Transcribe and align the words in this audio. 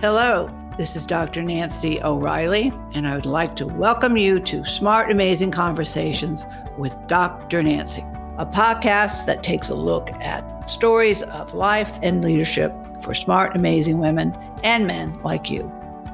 Hello, 0.00 0.50
this 0.78 0.96
is 0.96 1.04
Dr. 1.04 1.42
Nancy 1.42 2.02
O'Reilly, 2.02 2.72
and 2.94 3.06
I 3.06 3.14
would 3.14 3.26
like 3.26 3.54
to 3.56 3.66
welcome 3.66 4.16
you 4.16 4.40
to 4.40 4.64
Smart 4.64 5.10
Amazing 5.10 5.50
Conversations 5.50 6.46
with 6.78 6.98
Dr. 7.06 7.62
Nancy, 7.62 8.00
a 8.38 8.46
podcast 8.46 9.26
that 9.26 9.42
takes 9.42 9.68
a 9.68 9.74
look 9.74 10.10
at 10.12 10.70
stories 10.70 11.22
of 11.24 11.52
life 11.52 11.98
and 12.02 12.24
leadership 12.24 12.72
for 13.02 13.12
smart, 13.12 13.54
amazing 13.54 13.98
women 13.98 14.34
and 14.64 14.86
men 14.86 15.20
like 15.22 15.50
you. 15.50 15.70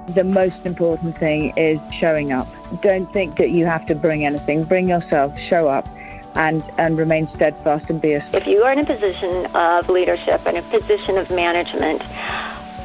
The 0.08 0.24
most 0.24 0.58
important 0.64 1.16
thing 1.16 1.56
is 1.56 1.78
showing 1.92 2.32
up. 2.32 2.48
Don't 2.82 3.12
think 3.12 3.38
that 3.38 3.50
you 3.50 3.66
have 3.66 3.86
to 3.86 3.94
bring 3.94 4.26
anything. 4.26 4.64
Bring 4.64 4.88
yourself, 4.88 5.32
show 5.48 5.68
up, 5.68 5.88
and, 6.34 6.64
and 6.76 6.98
remain 6.98 7.28
steadfast 7.36 7.88
and 7.88 8.00
be 8.00 8.14
a. 8.14 8.28
If 8.32 8.48
you 8.48 8.64
are 8.64 8.72
in 8.72 8.80
a 8.80 8.84
position 8.84 9.46
of 9.54 9.88
leadership 9.88 10.42
and 10.44 10.56
a 10.56 10.62
position 10.62 11.18
of 11.18 11.30
management, 11.30 12.02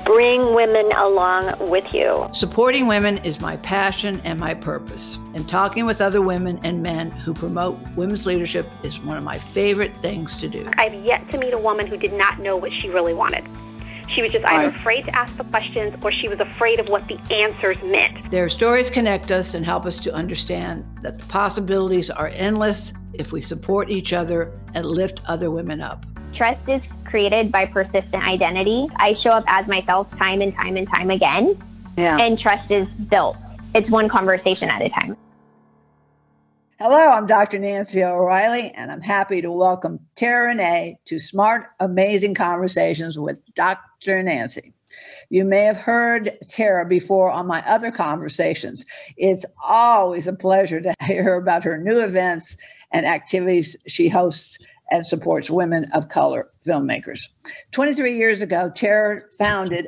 bring 0.06 0.54
women 0.54 0.92
along 0.94 1.70
with 1.70 1.94
you. 1.94 2.28
Supporting 2.34 2.88
women 2.88 3.18
is 3.20 3.40
my 3.40 3.58
passion 3.58 4.22
and 4.24 4.40
my 4.40 4.54
purpose. 4.54 5.18
And 5.34 5.48
talking 5.48 5.86
with 5.86 6.02
other 6.02 6.22
women 6.22 6.60
and 6.64 6.82
men 6.82 7.12
who 7.12 7.34
promote 7.34 7.80
women's 7.96 8.26
leadership 8.26 8.68
is 8.84 9.00
one 9.00 9.18
of 9.18 9.24
my 9.24 9.38
favorite 9.38 9.94
things 10.02 10.36
to 10.38 10.48
do. 10.48 10.70
I've 10.78 10.94
yet 11.06 11.30
to 11.32 11.38
meet 11.38 11.54
a 11.54 11.58
woman 11.58 11.88
who 11.88 11.98
did 11.98 12.14
not 12.14 12.40
know 12.40 12.58
what 12.58 12.72
she 12.72 12.90
really 12.90 13.14
wanted. 13.14 13.46
She 14.14 14.22
was 14.22 14.32
just 14.32 14.46
either 14.46 14.76
afraid 14.76 15.06
to 15.06 15.16
ask 15.16 15.38
the 15.38 15.46
questions 15.46 15.96
or 16.04 16.12
she 16.12 16.28
was 16.28 16.40
afraid 16.40 16.80
of 16.80 16.90
what 16.90 17.08
the 17.08 17.18
answers 17.34 17.82
meant. 17.82 18.30
Their 18.30 18.50
stories 18.50 18.90
connect 18.90 19.32
us 19.32 19.54
and 19.54 19.66
help 19.66 19.86
us 19.86 19.98
to 20.00 20.14
understand 20.14 20.86
that 21.02 21.18
the 21.18 21.26
possibilities 21.28 22.10
are 22.10 22.28
endless 22.28 22.92
if 23.14 23.32
we 23.32 23.42
support 23.42 23.90
each 23.90 24.12
other 24.12 24.60
and 24.74 24.86
lift 24.86 25.22
other 25.28 25.50
women 25.50 25.80
up. 25.80 26.06
Trust 26.34 26.68
is 26.70 26.82
created 27.06 27.52
by 27.52 27.66
persistent 27.66 28.24
identity. 28.26 28.88
I 28.96 29.14
show 29.16 29.32
up 29.32 29.44
as 29.48 29.68
myself 29.68 30.10
time 30.18 30.42
and 30.42 30.56
time 30.56 30.78
and 30.78 30.88
time 30.88 31.10
again. 31.10 31.62
Yeah. 31.98 32.18
And 32.18 32.40
trust 32.40 32.72
is 32.72 32.88
built. 33.10 33.38
It's 33.76 33.90
one 33.90 34.08
conversation 34.08 34.70
at 34.70 34.82
a 34.82 34.90
time. 34.90 35.18
Hello, 36.80 37.12
I'm 37.12 37.28
Dr. 37.28 37.60
Nancy 37.60 38.04
O'Reilly, 38.04 38.72
and 38.72 38.92
I'm 38.92 39.02
happy 39.02 39.42
to 39.42 39.52
welcome 39.52 40.00
Tara 40.16 40.48
Renee 40.48 40.98
to 41.06 41.20
Smart 41.20 41.68
Amazing 41.80 42.34
Conversations 42.34 43.20
with 43.20 43.40
Dr. 43.54 44.24
Nancy. 44.24 44.74
You 45.30 45.46
may 45.46 45.66
have 45.66 45.78
heard 45.78 46.38
Tara 46.50 46.86
before 46.86 47.30
on 47.30 47.46
my 47.46 47.62
other 47.68 47.92
conversations. 47.92 48.84
It's 49.16 49.46
always 49.64 50.28
a 50.28 50.34
pleasure 50.34 50.82
to 50.82 50.94
hear 51.06 51.36
about 51.36 51.66
her 51.66 51.78
new 51.78 52.00
events 52.00 52.58
and 52.92 53.06
activities 53.06 53.76
she 53.86 54.10
hosts 54.10 54.58
and 54.92 55.08
supports 55.08 55.50
women 55.50 55.90
of 55.94 56.10
color 56.10 56.50
filmmakers. 56.66 57.30
23 57.72 58.16
years 58.16 58.42
ago, 58.42 58.70
Tara 58.76 59.22
founded 59.40 59.88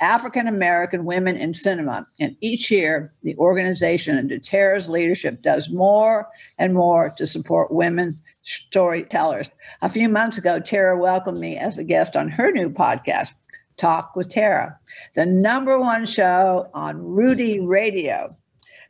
African 0.00 0.46
American 0.46 1.06
Women 1.06 1.36
in 1.36 1.54
Cinema. 1.54 2.06
And 2.20 2.36
each 2.40 2.70
year, 2.70 3.12
the 3.22 3.36
organization, 3.38 4.18
under 4.18 4.38
Tara's 4.38 4.88
leadership, 4.88 5.42
does 5.42 5.70
more 5.70 6.28
and 6.58 6.74
more 6.74 7.12
to 7.16 7.26
support 7.26 7.72
women 7.72 8.20
storytellers. 8.42 9.48
A 9.82 9.88
few 9.88 10.08
months 10.08 10.38
ago, 10.38 10.60
Tara 10.60 10.96
welcomed 10.98 11.38
me 11.38 11.56
as 11.56 11.78
a 11.78 11.84
guest 11.84 12.14
on 12.14 12.28
her 12.28 12.52
new 12.52 12.70
podcast, 12.70 13.30
Talk 13.78 14.14
with 14.14 14.28
Tara, 14.28 14.78
the 15.14 15.26
number 15.26 15.78
one 15.78 16.06
show 16.06 16.70
on 16.72 17.02
Rudy 17.02 17.58
Radio. 17.58 18.36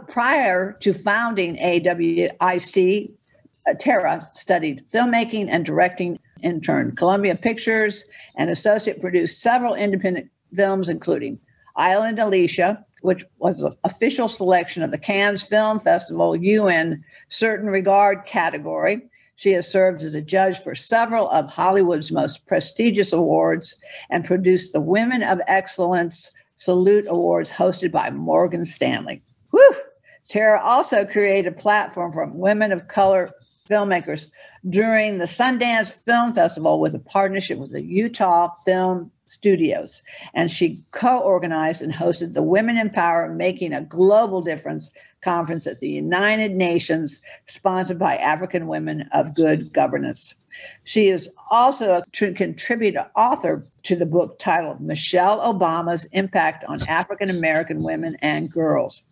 Prior 0.08 0.76
to 0.80 0.92
founding 0.92 1.56
AWIC, 1.56 3.14
Tara 3.74 4.28
studied 4.34 4.84
filmmaking 4.92 5.48
and 5.50 5.64
directing 5.64 6.18
intern 6.42 6.94
Columbia 6.94 7.34
Pictures 7.34 8.04
and 8.36 8.50
associate 8.50 9.00
produced 9.00 9.40
several 9.40 9.74
independent 9.74 10.30
films, 10.54 10.88
including 10.88 11.38
Island 11.76 12.18
Alicia, 12.18 12.84
which 13.02 13.24
was 13.38 13.62
an 13.62 13.74
official 13.84 14.28
selection 14.28 14.82
of 14.82 14.90
the 14.90 14.98
Cannes 14.98 15.42
Film 15.42 15.78
Festival 15.78 16.36
UN 16.36 17.04
Certain 17.28 17.68
Regard 17.68 18.24
category. 18.26 19.02
She 19.36 19.52
has 19.52 19.70
served 19.70 20.02
as 20.02 20.14
a 20.14 20.22
judge 20.22 20.60
for 20.60 20.74
several 20.74 21.28
of 21.30 21.52
Hollywood's 21.52 22.10
most 22.10 22.46
prestigious 22.46 23.12
awards 23.12 23.76
and 24.10 24.24
produced 24.24 24.72
the 24.72 24.80
Women 24.80 25.22
of 25.22 25.40
Excellence 25.46 26.30
Salute 26.56 27.04
Awards 27.08 27.50
hosted 27.50 27.92
by 27.92 28.10
Morgan 28.10 28.64
Stanley. 28.64 29.22
Whew! 29.50 29.74
Tara 30.28 30.60
also 30.60 31.04
created 31.04 31.52
a 31.52 31.56
platform 31.56 32.12
for 32.12 32.26
women 32.26 32.72
of 32.72 32.88
color 32.88 33.30
filmmakers 33.66 34.30
during 34.68 35.18
the 35.18 35.26
Sundance 35.26 35.92
Film 35.92 36.32
Festival 36.32 36.80
with 36.80 36.94
a 36.94 36.98
partnership 36.98 37.58
with 37.58 37.72
the 37.72 37.82
Utah 37.82 38.54
Film 38.64 39.10
Studios. 39.26 40.02
And 40.34 40.50
she 40.50 40.82
co 40.92 41.18
organized 41.18 41.82
and 41.82 41.92
hosted 41.92 42.34
the 42.34 42.42
Women 42.42 42.76
in 42.76 42.90
Power 42.90 43.28
Making 43.32 43.72
a 43.72 43.82
Global 43.82 44.40
Difference 44.40 44.90
conference 45.22 45.66
at 45.66 45.80
the 45.80 45.88
United 45.88 46.52
Nations, 46.52 47.20
sponsored 47.48 47.98
by 47.98 48.16
African 48.16 48.68
Women 48.68 49.08
of 49.12 49.34
Good 49.34 49.72
Governance. 49.72 50.34
She 50.84 51.08
is 51.08 51.28
also 51.50 52.00
a 52.00 52.32
contributor 52.32 53.10
author 53.16 53.64
to 53.82 53.96
the 53.96 54.06
book 54.06 54.38
titled 54.38 54.80
Michelle 54.80 55.40
Obama's 55.40 56.04
Impact 56.12 56.64
on 56.68 56.78
African 56.88 57.30
American 57.30 57.82
Women 57.82 58.16
and 58.22 58.50
Girls. 58.50 59.02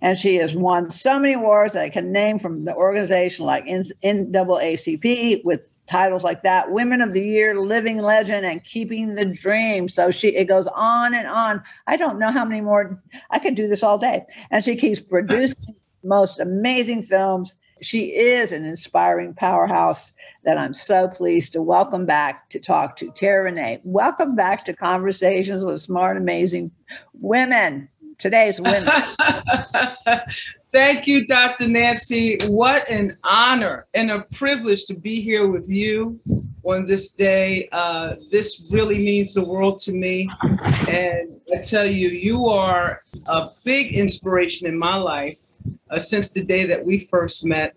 And 0.00 0.18
she 0.18 0.36
has 0.36 0.56
won 0.56 0.90
so 0.90 1.18
many 1.18 1.34
awards 1.34 1.72
that 1.72 1.82
I 1.82 1.90
can 1.90 2.12
name 2.12 2.38
from 2.38 2.64
the 2.64 2.74
organization 2.74 3.46
like 3.46 3.64
NAACP 3.64 5.44
with 5.44 5.66
titles 5.88 6.22
like 6.22 6.42
that 6.42 6.70
Women 6.70 7.00
of 7.00 7.12
the 7.12 7.24
Year, 7.24 7.58
Living 7.58 7.98
Legend, 7.98 8.44
and 8.46 8.62
Keeping 8.64 9.14
the 9.14 9.24
Dream. 9.24 9.88
So 9.88 10.10
she 10.10 10.28
it 10.28 10.44
goes 10.44 10.66
on 10.68 11.14
and 11.14 11.26
on. 11.26 11.62
I 11.86 11.96
don't 11.96 12.18
know 12.18 12.30
how 12.30 12.44
many 12.44 12.60
more 12.60 13.02
I 13.30 13.38
could 13.38 13.54
do 13.54 13.68
this 13.68 13.82
all 13.82 13.98
day. 13.98 14.24
And 14.50 14.64
she 14.64 14.76
keeps 14.76 15.00
producing 15.10 15.74
most 16.04 16.38
amazing 16.38 17.02
films. 17.02 17.56
She 17.80 18.06
is 18.16 18.52
an 18.52 18.64
inspiring 18.64 19.34
powerhouse 19.34 20.12
that 20.44 20.58
I'm 20.58 20.74
so 20.74 21.08
pleased 21.08 21.52
to 21.52 21.62
welcome 21.62 22.06
back 22.06 22.48
to 22.50 22.58
talk 22.58 22.96
to 22.96 23.10
Tara 23.10 23.44
Renee. 23.44 23.80
Welcome 23.84 24.34
back 24.34 24.64
to 24.64 24.72
Conversations 24.72 25.64
with 25.64 25.80
Smart 25.80 26.16
Amazing 26.16 26.70
Women 27.14 27.88
today's 28.18 28.60
women. 28.60 28.84
Thank 30.70 31.06
you, 31.06 31.26
Dr. 31.26 31.68
Nancy. 31.68 32.38
What 32.48 32.90
an 32.90 33.16
honor 33.24 33.86
and 33.94 34.10
a 34.10 34.20
privilege 34.34 34.84
to 34.86 34.94
be 34.94 35.22
here 35.22 35.46
with 35.46 35.68
you 35.68 36.20
on 36.62 36.84
this 36.84 37.14
day. 37.14 37.68
Uh, 37.72 38.16
this 38.30 38.68
really 38.70 38.98
means 38.98 39.32
the 39.32 39.44
world 39.44 39.80
to 39.80 39.92
me. 39.92 40.28
And 40.88 41.40
I 41.54 41.62
tell 41.62 41.86
you, 41.86 42.10
you 42.10 42.46
are 42.48 43.00
a 43.28 43.48
big 43.64 43.94
inspiration 43.94 44.68
in 44.68 44.78
my 44.78 44.96
life 44.96 45.38
uh, 45.90 45.98
since 45.98 46.32
the 46.32 46.44
day 46.44 46.66
that 46.66 46.84
we 46.84 47.00
first 47.00 47.46
met. 47.46 47.74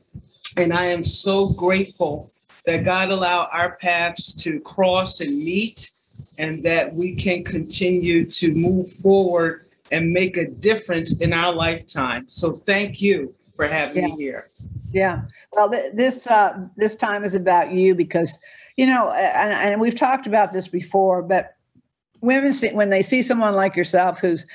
And 0.57 0.73
I 0.73 0.85
am 0.85 1.03
so 1.03 1.53
grateful 1.53 2.27
that 2.65 2.83
God 2.83 3.09
allowed 3.09 3.47
our 3.53 3.77
paths 3.77 4.33
to 4.43 4.59
cross 4.59 5.21
and 5.21 5.29
meet 5.29 5.89
and 6.37 6.61
that 6.63 6.93
we 6.93 7.15
can 7.15 7.43
continue 7.43 8.25
to 8.25 8.53
move 8.53 8.91
forward 8.91 9.67
and 9.91 10.11
make 10.11 10.37
a 10.37 10.47
difference 10.47 11.19
in 11.19 11.33
our 11.33 11.53
lifetime. 11.53 12.25
So 12.27 12.51
thank 12.51 13.01
you 13.01 13.33
for 13.55 13.67
having 13.67 14.03
yeah. 14.03 14.09
me 14.09 14.15
here. 14.17 14.47
Yeah. 14.93 15.21
Well, 15.53 15.69
th- 15.69 15.91
this 15.93 16.27
uh, 16.27 16.57
this 16.77 16.95
time 16.95 17.23
is 17.23 17.35
about 17.35 17.71
you 17.71 17.95
because 17.95 18.37
you 18.77 18.85
know, 18.85 19.11
and, 19.11 19.53
and 19.53 19.81
we've 19.81 19.95
talked 19.95 20.25
about 20.25 20.51
this 20.53 20.67
before, 20.67 21.21
but 21.21 21.55
women 22.21 22.53
see, 22.53 22.69
when 22.69 22.89
they 22.89 23.03
see 23.03 23.21
someone 23.21 23.53
like 23.53 23.75
yourself 23.75 24.19
who's 24.19 24.45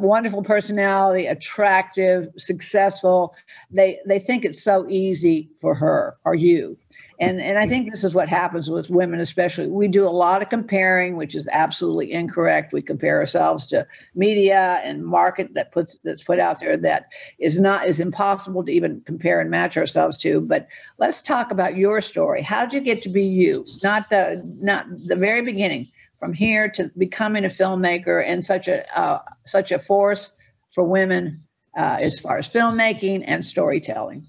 wonderful 0.00 0.42
personality, 0.42 1.26
attractive, 1.26 2.28
successful, 2.36 3.34
they 3.70 3.98
they 4.06 4.18
think 4.18 4.44
it's 4.44 4.62
so 4.62 4.88
easy 4.88 5.50
for 5.60 5.74
her 5.74 6.16
or 6.24 6.34
you 6.34 6.78
and 7.22 7.40
and 7.40 7.58
I 7.58 7.66
think 7.66 7.90
this 7.90 8.02
is 8.02 8.14
what 8.14 8.28
happens 8.28 8.68
with 8.68 8.90
women, 8.90 9.20
especially. 9.20 9.68
We 9.68 9.86
do 9.86 10.04
a 10.04 10.10
lot 10.10 10.42
of 10.42 10.48
comparing, 10.48 11.16
which 11.16 11.34
is 11.34 11.48
absolutely 11.52 12.12
incorrect. 12.12 12.72
We 12.72 12.82
compare 12.82 13.18
ourselves 13.18 13.66
to 13.68 13.86
media 14.14 14.80
and 14.82 15.04
market 15.04 15.54
that 15.54 15.70
puts 15.70 15.98
that's 16.02 16.24
put 16.24 16.40
out 16.40 16.58
there 16.58 16.76
that 16.78 17.06
is 17.38 17.60
not 17.60 17.86
is 17.86 18.00
impossible 18.00 18.64
to 18.64 18.72
even 18.72 19.00
compare 19.02 19.40
and 19.40 19.50
match 19.50 19.76
ourselves 19.76 20.16
to. 20.18 20.40
But 20.40 20.66
let's 20.98 21.22
talk 21.22 21.52
about 21.52 21.76
your 21.76 22.00
story. 22.00 22.42
How'd 22.42 22.72
you 22.72 22.80
get 22.80 23.02
to 23.02 23.08
be 23.08 23.24
you? 23.24 23.64
Not 23.84 24.10
the 24.10 24.42
not 24.60 24.86
the 25.06 25.16
very 25.16 25.42
beginning, 25.42 25.88
from 26.18 26.32
here 26.32 26.68
to 26.70 26.90
becoming 26.98 27.44
a 27.44 27.48
filmmaker 27.48 28.24
and 28.24 28.44
such 28.44 28.68
a 28.68 28.98
uh, 28.98 29.20
such 29.46 29.70
a 29.70 29.78
force 29.78 30.32
for 30.70 30.82
women 30.82 31.38
uh, 31.76 31.98
as 32.00 32.18
far 32.18 32.38
as 32.38 32.48
filmmaking 32.48 33.22
and 33.26 33.44
storytelling. 33.44 34.26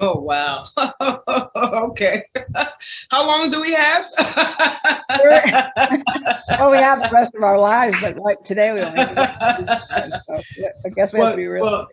Oh 0.00 0.20
wow. 0.20 0.64
okay. 1.56 2.24
How 3.10 3.26
long 3.26 3.50
do 3.50 3.60
we 3.60 3.72
have? 3.74 4.06
well, 6.58 6.70
we 6.70 6.78
have 6.78 7.00
the 7.00 7.10
rest 7.12 7.34
of 7.34 7.42
our 7.42 7.58
lives, 7.58 7.94
but 8.00 8.16
like 8.16 8.42
today 8.44 8.72
we 8.72 8.80
only. 8.80 8.98
Have 8.98 10.12
so 10.26 10.42
I 10.86 10.88
guess 10.96 11.12
we 11.12 11.20
have 11.20 11.32
to 11.32 11.36
be 11.36 11.46
real. 11.46 11.64
Well, 11.64 11.88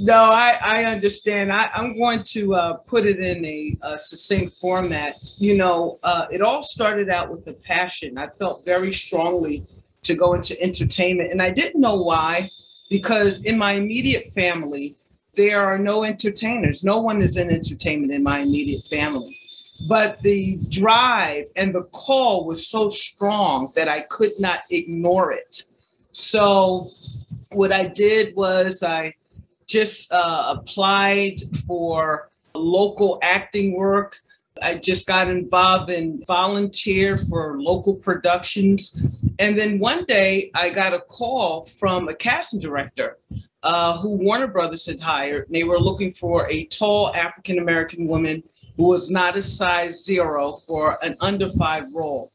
no, 0.00 0.14
I, 0.14 0.56
I 0.62 0.84
understand. 0.84 1.52
I, 1.52 1.70
am 1.74 1.96
going 1.96 2.22
to 2.24 2.54
uh, 2.54 2.72
put 2.74 3.06
it 3.06 3.18
in 3.18 3.44
a, 3.44 3.76
a 3.82 3.98
succinct 3.98 4.54
format. 4.60 5.14
You 5.38 5.56
know, 5.56 5.98
uh, 6.02 6.26
it 6.30 6.42
all 6.42 6.62
started 6.62 7.08
out 7.08 7.30
with 7.30 7.46
a 7.48 7.52
passion. 7.52 8.18
I 8.18 8.28
felt 8.28 8.64
very 8.64 8.92
strongly 8.92 9.64
to 10.02 10.14
go 10.14 10.34
into 10.34 10.60
entertainment. 10.60 11.32
And 11.32 11.40
I 11.40 11.50
didn't 11.50 11.80
know 11.80 12.00
why, 12.02 12.48
because 12.90 13.44
in 13.44 13.56
my 13.56 13.72
immediate 13.72 14.24
family, 14.34 14.96
there 15.36 15.60
are 15.60 15.78
no 15.78 16.04
entertainers. 16.04 16.84
No 16.84 17.00
one 17.00 17.22
is 17.22 17.36
in 17.36 17.50
entertainment 17.50 18.12
in 18.12 18.22
my 18.22 18.40
immediate 18.40 18.82
family. 18.82 19.36
But 19.88 20.20
the 20.20 20.58
drive 20.68 21.46
and 21.56 21.74
the 21.74 21.82
call 21.92 22.46
was 22.46 22.66
so 22.66 22.88
strong 22.88 23.72
that 23.74 23.88
I 23.88 24.02
could 24.02 24.32
not 24.38 24.60
ignore 24.70 25.32
it. 25.32 25.62
So, 26.12 26.84
what 27.50 27.72
I 27.72 27.86
did 27.86 28.36
was 28.36 28.82
I 28.82 29.14
just 29.66 30.12
uh, 30.12 30.54
applied 30.56 31.40
for 31.66 32.30
local 32.54 33.18
acting 33.22 33.74
work. 33.74 34.20
I 34.62 34.76
just 34.76 35.06
got 35.06 35.28
involved 35.28 35.90
in 35.90 36.22
volunteer 36.26 37.18
for 37.18 37.60
local 37.60 37.94
productions. 37.94 39.23
And 39.38 39.58
then 39.58 39.78
one 39.78 40.04
day 40.04 40.50
I 40.54 40.70
got 40.70 40.94
a 40.94 41.00
call 41.00 41.64
from 41.64 42.08
a 42.08 42.14
casting 42.14 42.60
director 42.60 43.18
uh, 43.62 43.98
who 43.98 44.16
Warner 44.16 44.46
Brothers 44.46 44.86
had 44.86 45.00
hired. 45.00 45.46
They 45.50 45.64
were 45.64 45.80
looking 45.80 46.12
for 46.12 46.48
a 46.50 46.64
tall 46.66 47.14
African 47.14 47.58
American 47.58 48.06
woman 48.06 48.42
who 48.76 48.84
was 48.84 49.10
not 49.10 49.36
a 49.36 49.42
size 49.42 50.04
zero 50.04 50.54
for 50.66 51.04
an 51.04 51.16
under 51.20 51.50
five 51.50 51.84
role. 51.96 52.28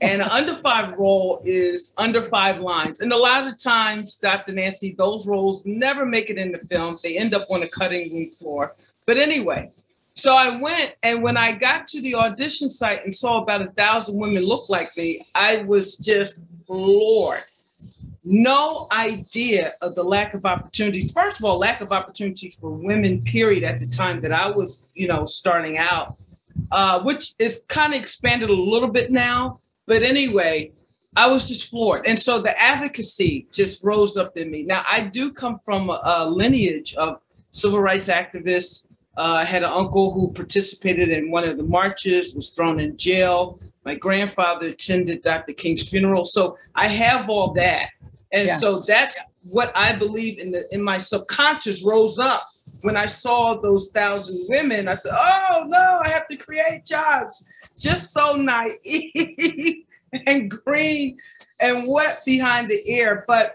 And 0.00 0.22
an 0.22 0.28
under 0.30 0.54
five 0.54 0.94
role 0.94 1.42
is 1.44 1.92
under 1.98 2.22
five 2.22 2.60
lines. 2.60 3.00
And 3.00 3.12
a 3.12 3.16
lot 3.16 3.46
of 3.46 3.58
times, 3.58 4.16
Dr. 4.16 4.52
Nancy, 4.52 4.94
those 4.96 5.26
roles 5.26 5.64
never 5.66 6.06
make 6.06 6.30
it 6.30 6.38
in 6.38 6.52
the 6.52 6.58
film. 6.58 6.98
They 7.02 7.18
end 7.18 7.34
up 7.34 7.44
on 7.50 7.60
the 7.60 7.68
cutting 7.68 8.12
room 8.12 8.28
floor. 8.28 8.72
But 9.06 9.18
anyway, 9.18 9.70
so 10.16 10.34
I 10.34 10.56
went, 10.56 10.94
and 11.02 11.22
when 11.22 11.36
I 11.36 11.52
got 11.52 11.86
to 11.88 12.00
the 12.00 12.14
audition 12.16 12.68
site 12.68 13.04
and 13.04 13.14
saw 13.14 13.42
about 13.42 13.62
a 13.62 13.70
thousand 13.72 14.18
women 14.18 14.44
look 14.44 14.68
like 14.68 14.96
me, 14.96 15.24
I 15.34 15.62
was 15.64 15.96
just 15.96 16.42
floored 16.66 17.42
no 18.26 18.88
idea 18.90 19.72
of 19.80 19.94
the 19.94 20.02
lack 20.02 20.34
of 20.34 20.44
opportunities. 20.44 21.12
First 21.12 21.38
of 21.38 21.44
all, 21.44 21.58
lack 21.58 21.80
of 21.80 21.92
opportunities 21.92 22.56
for 22.56 22.70
women, 22.70 23.22
period, 23.22 23.62
at 23.62 23.78
the 23.78 23.86
time 23.86 24.20
that 24.22 24.32
I 24.32 24.50
was, 24.50 24.84
you 24.94 25.06
know, 25.06 25.24
starting 25.24 25.78
out, 25.78 26.18
uh, 26.72 27.00
which 27.02 27.34
is 27.38 27.62
kind 27.68 27.94
of 27.94 28.00
expanded 28.00 28.50
a 28.50 28.52
little 28.52 28.88
bit 28.88 29.12
now. 29.12 29.60
But 29.86 30.02
anyway, 30.02 30.72
I 31.16 31.28
was 31.28 31.46
just 31.46 31.70
floored. 31.70 32.04
And 32.06 32.18
so 32.18 32.40
the 32.40 32.60
advocacy 32.60 33.46
just 33.52 33.84
rose 33.84 34.16
up 34.16 34.36
in 34.36 34.50
me. 34.50 34.64
Now, 34.64 34.82
I 34.90 35.06
do 35.06 35.32
come 35.32 35.60
from 35.64 35.88
a, 35.88 36.00
a 36.04 36.28
lineage 36.28 36.96
of 36.96 37.20
civil 37.52 37.80
rights 37.80 38.08
activists. 38.08 38.85
Uh, 39.16 39.40
I 39.40 39.44
had 39.44 39.62
an 39.62 39.70
uncle 39.72 40.12
who 40.12 40.30
participated 40.32 41.08
in 41.08 41.30
one 41.30 41.44
of 41.44 41.56
the 41.56 41.62
marches, 41.62 42.34
was 42.34 42.50
thrown 42.50 42.80
in 42.80 42.96
jail. 42.96 43.58
My 43.84 43.94
grandfather 43.94 44.68
attended 44.68 45.22
Dr. 45.22 45.54
King's 45.54 45.88
funeral. 45.88 46.24
So 46.24 46.58
I 46.74 46.88
have 46.88 47.30
all 47.30 47.52
that. 47.54 47.90
And 48.32 48.48
yeah. 48.48 48.56
so 48.56 48.80
that's 48.80 49.18
what 49.48 49.72
I 49.74 49.94
believe 49.94 50.38
in 50.38 50.50
the 50.50 50.66
in 50.72 50.82
my 50.82 50.98
subconscious 50.98 51.84
rose 51.86 52.18
up 52.18 52.42
when 52.82 52.96
I 52.96 53.06
saw 53.06 53.54
those 53.54 53.90
thousand 53.92 54.44
women. 54.48 54.88
I 54.88 54.94
said, 54.94 55.12
"Oh 55.14 55.64
no, 55.66 56.00
I 56.02 56.08
have 56.08 56.26
to 56.28 56.36
create 56.36 56.84
jobs." 56.84 57.48
Just 57.78 58.12
so 58.12 58.36
naive 58.36 59.84
and 60.26 60.50
green 60.50 61.18
and 61.60 61.84
wet 61.88 62.18
behind 62.26 62.68
the 62.68 62.82
ear, 62.90 63.24
but 63.28 63.54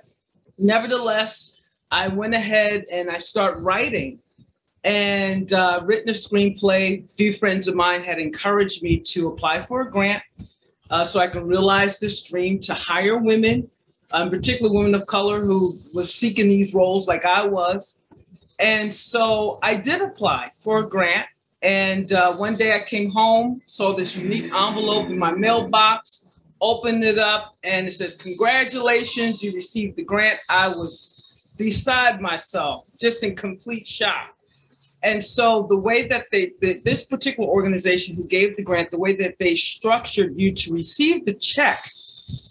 nevertheless, 0.58 1.62
I 1.92 2.08
went 2.08 2.34
ahead 2.34 2.86
and 2.92 3.10
I 3.10 3.18
start 3.18 3.62
writing 3.62 4.21
and 4.84 5.54
uh, 5.54 5.82
written 5.84 6.10
a 6.10 6.14
screenplay. 6.14 7.06
A 7.06 7.08
few 7.14 7.34
friends 7.34 7.68
of 7.68 7.76
mine 7.76 8.04
had 8.04 8.20
encouraged 8.20 8.82
me 8.84 9.00
to 9.00 9.30
apply 9.30 9.62
for 9.62 9.82
a 9.82 9.92
grant 9.92 10.24
uh, 10.90 11.04
so 11.06 11.20
I 11.20 11.28
can 11.28 11.46
realize 11.46 12.00
this 12.00 12.24
dream 12.24 12.60
to 12.62 12.74
hire 12.74 13.18
women 13.18 13.70
um, 14.14 14.30
particularly 14.30 14.78
women 14.78 14.96
of 14.96 15.08
color 15.08 15.42
who 15.42 15.74
was 15.94 16.14
seeking 16.14 16.48
these 16.48 16.74
roles 16.74 17.08
like 17.08 17.26
I 17.26 17.46
was. 17.46 18.00
And 18.60 18.94
so 18.94 19.60
I 19.64 19.76
did 19.76 20.02
apply 20.02 20.52
for 20.60 20.80
a 20.80 20.90
grant. 20.90 21.28
And 21.64 22.12
uh, 22.12 22.36
one 22.36 22.56
day 22.56 22.76
I 22.76 22.80
came 22.80 23.10
home, 23.10 23.62
saw 23.68 23.94
this 23.94 24.16
unique 24.16 24.54
envelope 24.54 25.08
in 25.08 25.18
my 25.18 25.32
mailbox, 25.32 26.26
opened 26.60 27.04
it 27.04 27.20
up, 27.20 27.56
and 27.64 27.88
it 27.88 27.92
says, 27.92 28.16
Congratulations, 28.16 29.44
you 29.44 29.56
received 29.56 29.96
the 29.96 30.04
grant. 30.04 30.40
I 30.50 30.70
was 30.70 31.56
beside 31.60 32.20
myself, 32.20 32.88
just 33.00 33.24
in 33.24 33.36
complete 33.36 33.88
shock. 33.88 34.36
And 35.04 35.24
so 35.24 35.66
the 35.68 35.78
way 35.78 36.08
that 36.08 36.28
they, 36.32 36.54
the, 36.62 36.82
this 36.86 37.06
particular 37.06 37.50
organization 37.50 38.16
who 38.16 38.26
gave 38.26 38.56
the 38.56 38.64
grant, 38.64 38.92
the 38.92 39.00
way 39.00 39.16
that 39.16 39.40
they 39.40 39.56
structured 39.56 40.38
you 40.38 40.54
to 40.54 40.74
receive 40.74 41.26
the 41.26 41.34
check 41.34 41.84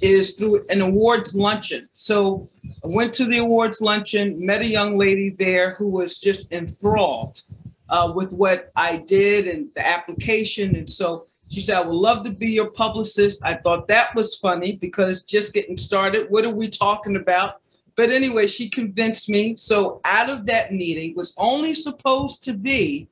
is 0.02 0.34
through 0.34 0.60
an 0.68 0.80
awards 0.80 1.34
luncheon. 1.34 1.88
So 1.94 2.50
I 2.84 2.88
went 2.88 3.14
to 3.14 3.26
the 3.26 3.38
awards 3.38 3.80
luncheon, 3.80 4.44
met 4.44 4.62
a 4.62 4.66
young 4.66 4.98
lady 4.98 5.30
there 5.30 5.74
who 5.74 5.88
was 5.88 6.18
just 6.18 6.52
enthralled 6.52 7.40
uh, 7.88 8.12
with 8.14 8.32
what 8.32 8.70
I 8.76 8.98
did 8.98 9.46
and 9.46 9.68
the 9.74 9.86
application. 9.86 10.76
And 10.76 10.90
so 10.90 11.24
she 11.50 11.60
said, 11.60 11.76
I 11.76 11.86
would 11.86 11.94
love 11.94 12.24
to 12.24 12.30
be 12.30 12.48
your 12.48 12.70
publicist. 12.70 13.44
I 13.44 13.54
thought 13.54 13.88
that 13.88 14.14
was 14.14 14.36
funny 14.38 14.76
because 14.76 15.22
just 15.22 15.54
getting 15.54 15.76
started, 15.76 16.26
what 16.30 16.44
are 16.44 16.50
we 16.50 16.68
talking 16.68 17.16
about? 17.16 17.59
But 17.96 18.10
anyway, 18.10 18.46
she 18.46 18.68
convinced 18.68 19.28
me. 19.28 19.56
So 19.56 20.00
out 20.04 20.30
of 20.30 20.46
that 20.46 20.72
meeting 20.72 21.14
was 21.16 21.34
only 21.38 21.74
supposed 21.74 22.42
to 22.44 22.54
be 22.54 23.08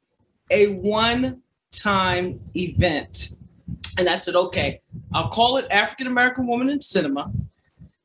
a 0.50 0.74
one 0.74 1.42
time 1.70 2.40
event. 2.56 3.36
And 3.98 4.08
I 4.08 4.14
said, 4.14 4.34
okay, 4.34 4.80
I'll 5.12 5.28
call 5.28 5.56
it 5.56 5.66
African 5.70 6.06
American 6.06 6.46
Woman 6.46 6.70
in 6.70 6.80
Cinema. 6.80 7.30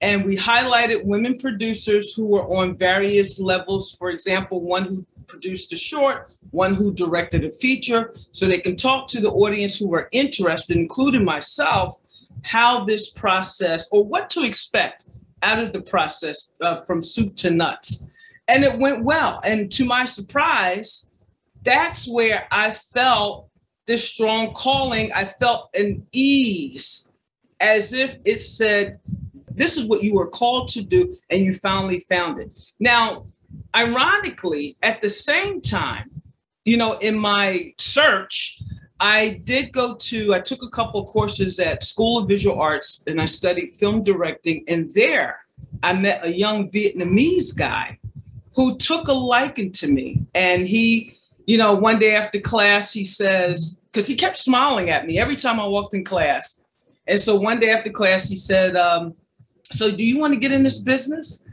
And 0.02 0.26
we 0.26 0.36
highlighted 0.36 1.06
women 1.06 1.38
producers 1.38 2.14
who 2.14 2.26
were 2.26 2.46
on 2.48 2.76
various 2.76 3.40
levels. 3.40 3.94
For 3.94 4.10
example, 4.10 4.60
one 4.60 4.84
who 4.84 5.06
produced 5.28 5.72
a 5.72 5.78
short, 5.78 6.34
one 6.52 6.76
who 6.76 6.94
directed 6.94 7.46
a 7.46 7.52
feature, 7.54 8.14
so 8.32 8.46
they 8.46 8.60
can 8.60 8.76
talk 8.76 9.08
to 9.10 9.22
the 9.22 9.32
audience 9.32 9.78
who 9.78 9.88
were 9.88 10.10
interested, 10.12 10.76
including 10.76 11.24
myself, 11.24 11.98
how 12.42 12.84
this 12.84 13.10
process 13.10 13.88
or 13.92 14.04
what 14.04 14.30
to 14.32 14.44
expect 14.44 15.06
out 15.44 15.60
of 15.60 15.74
the 15.74 15.82
process 15.82 16.52
uh, 16.62 16.82
from 16.86 17.02
soup 17.02 17.36
to 17.38 17.52
nuts. 17.52 18.08
And 18.48 18.64
it 18.64 18.78
went 18.78 19.04
well. 19.04 19.40
And 19.44 19.72
to 19.74 19.86
my 19.86 20.06
surprise, 20.06 21.10
that's 21.64 22.08
where 22.08 22.48
I 22.52 22.72
felt 22.72 23.50
this 23.86 24.10
strong 24.10 24.54
calling, 24.54 25.12
I 25.14 25.26
felt 25.26 25.70
an 25.76 26.06
ease 26.12 27.12
as 27.60 27.94
if 27.94 28.18
it 28.26 28.40
said, 28.40 29.00
This 29.56 29.78
is 29.78 29.88
what 29.88 30.04
you 30.04 30.16
were 30.16 30.30
called 30.30 30.68
to 30.70 30.84
do, 30.84 31.16
and 31.30 31.42
you 31.42 31.54
finally 31.54 32.00
found 32.10 32.42
it. 32.42 32.52
Now, 32.80 33.26
ironically, 33.76 34.78
at 34.84 35.02
the 35.02 35.10
same 35.10 35.62
time, 35.62 36.10
you 36.66 36.78
know, 36.78 36.94
in 37.00 37.18
my 37.18 37.74
search, 37.78 38.60
I 39.04 39.42
did 39.44 39.74
go 39.74 39.96
to, 39.96 40.34
I 40.34 40.40
took 40.40 40.64
a 40.64 40.70
couple 40.70 41.04
courses 41.04 41.60
at 41.60 41.84
School 41.84 42.18
of 42.18 42.28
Visual 42.30 42.58
Arts 42.58 43.04
and 43.06 43.20
I 43.20 43.26
studied 43.26 43.74
film 43.74 44.02
directing. 44.02 44.64
And 44.70 44.90
there 44.94 45.42
I 45.84 45.92
met 45.92 46.24
a 46.24 46.34
young 46.34 46.72
Vietnamese 46.72 47.56
guy 47.56 48.00
who 48.56 48.78
took 48.78 49.10
a 49.10 49.14
liking 49.14 49.74
to 49.74 49.92
me. 49.92 50.26
And 50.34 50.66
he 50.66 51.18
you 51.46 51.58
know, 51.58 51.74
one 51.76 52.00
day 52.00 52.16
after 52.16 52.40
class, 52.40 52.94
he 52.94 53.04
says, 53.04 53.82
because 53.92 54.08
he 54.08 54.16
kept 54.16 54.38
smiling 54.38 54.90
at 54.90 55.06
me 55.06 55.20
every 55.20 55.36
time 55.36 55.60
I 55.60 55.68
walked 55.68 55.94
in 55.94 56.06
class. 56.06 56.62
And 57.08 57.20
so 57.20 57.36
one 57.36 57.60
day 57.60 57.70
after 57.70 57.90
class, 57.90 58.30
he 58.30 58.38
said, 58.38 58.78
um, 58.78 59.14
So 59.66 59.92
do 59.92 60.06
you 60.06 60.18
want 60.18 60.34
to 60.34 60.40
get 60.40 60.54
in 60.54 60.64
this 60.64 60.80
business? 60.80 61.44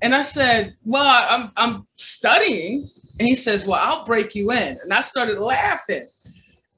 And 0.00 0.14
I 0.14 0.22
said, 0.22 0.74
Well, 0.84 1.26
I'm, 1.28 1.52
I'm 1.58 1.86
studying. 1.98 2.88
And 3.18 3.28
he 3.28 3.34
says, 3.34 3.66
Well, 3.66 3.80
I'll 3.82 4.06
break 4.06 4.34
you 4.34 4.50
in. 4.52 4.78
And 4.82 4.94
I 4.94 5.02
started 5.02 5.38
laughing. 5.38 6.08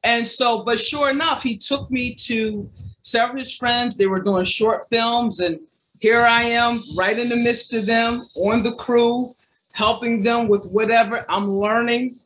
And 0.03 0.27
so, 0.27 0.63
but 0.65 0.79
sure 0.79 1.11
enough, 1.11 1.43
he 1.43 1.57
took 1.57 1.91
me 1.91 2.15
to 2.15 2.71
several 3.03 3.39
his 3.39 3.57
friends. 3.57 3.97
They 3.97 4.07
were 4.07 4.21
doing 4.21 4.45
short 4.45 4.89
films. 4.89 5.41
And 5.41 5.61
here 6.01 6.23
I 6.23 6.43
am, 6.43 6.81
right 6.97 7.19
in 7.19 7.29
the 7.29 7.37
midst 7.37 7.75
of 7.75 7.87
them, 7.87 8.15
on 8.37 8.63
the 8.63 8.73
crew, 8.79 9.29
helping 9.75 10.23
them 10.23 10.49
with 10.49 10.69
whatever 10.73 11.25
I'm 11.29 11.49
learning. 11.49 12.17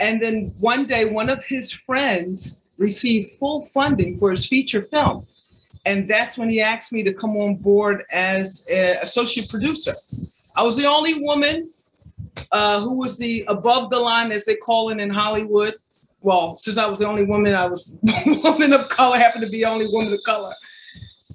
And 0.00 0.22
then 0.22 0.52
one 0.58 0.86
day, 0.86 1.06
one 1.06 1.30
of 1.30 1.44
his 1.44 1.72
friends 1.72 2.62
received 2.76 3.38
full 3.38 3.66
funding 3.66 4.18
for 4.18 4.30
his 4.30 4.46
feature 4.46 4.82
film. 4.82 5.26
And 5.84 6.08
that's 6.08 6.38
when 6.38 6.48
he 6.48 6.60
asked 6.60 6.92
me 6.92 7.02
to 7.02 7.12
come 7.12 7.36
on 7.36 7.56
board 7.56 8.04
as 8.12 8.66
an 8.70 8.96
associate 9.02 9.48
producer. 9.48 9.92
I 10.56 10.62
was 10.62 10.76
the 10.76 10.86
only 10.86 11.14
woman 11.24 11.68
uh, 12.52 12.80
who 12.80 12.94
was 12.94 13.18
the 13.18 13.44
above 13.48 13.90
the 13.90 13.98
line, 13.98 14.32
as 14.32 14.44
they 14.44 14.54
call 14.56 14.90
it 14.90 15.00
in 15.00 15.10
Hollywood. 15.10 15.74
Well, 16.22 16.56
since 16.56 16.78
I 16.78 16.86
was 16.86 17.00
the 17.00 17.08
only 17.08 17.24
woman, 17.24 17.54
I 17.54 17.66
was 17.66 17.96
woman 18.26 18.72
of 18.72 18.88
color, 18.88 19.18
happened 19.18 19.44
to 19.44 19.50
be 19.50 19.58
the 19.58 19.66
only 19.66 19.86
woman 19.90 20.12
of 20.12 20.22
color. 20.24 20.52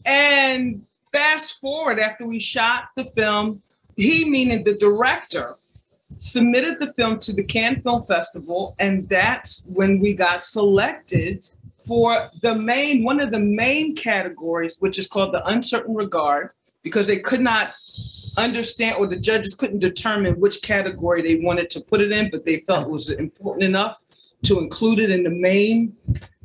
And 0.06 0.86
fast 1.12 1.60
forward 1.60 2.00
after 2.00 2.25
we 2.25 2.39
shot 2.39 2.86
the 2.96 3.06
film, 3.06 3.62
he, 3.98 4.29
meaning 4.29 4.63
the 4.63 4.75
director, 4.75 5.56
submitted 6.20 6.79
the 6.79 6.94
film 6.94 7.20
to 7.20 7.34
the 7.34 7.44
Cannes 7.44 7.82
Film 7.82 8.03
Festival, 8.03 8.75
and 8.79 9.08
that's 9.10 9.63
when 9.65 10.00
we 10.00 10.13
got 10.13 10.41
selected 10.41 11.46
for 11.86 12.29
the 12.41 12.56
main 12.56 13.03
one 13.03 13.20
of 13.20 13.32
the 13.32 13.39
main 13.39 13.96
categories, 13.96 14.77
which 14.79 14.98
is 14.98 15.08
called 15.08 15.34
the 15.34 15.46
uncertain 15.48 15.96
regard, 15.96 16.53
because 16.82 17.08
they 17.08 17.20
could 17.20 17.41
not 17.41 17.74
understand 18.38 18.96
or 18.98 19.08
the 19.08 19.20
judges 19.20 19.56
couldn't 19.56 19.79
determine 19.79 20.39
which 20.39 20.62
category 20.62 21.22
they 21.22 21.44
wanted 21.44 21.70
to 21.72 21.82
put 21.82 22.00
it 22.00 22.12
in, 22.12 22.29
but 22.29 22.46
they 22.46 22.60
felt 22.62 22.86
it 22.86 22.89
was 22.89 23.10
important 23.10 23.63
enough 23.63 24.03
to 24.48 24.60
include 24.60 25.00
it 25.00 25.10
in 25.10 25.24
the 25.24 25.30
main 25.30 25.96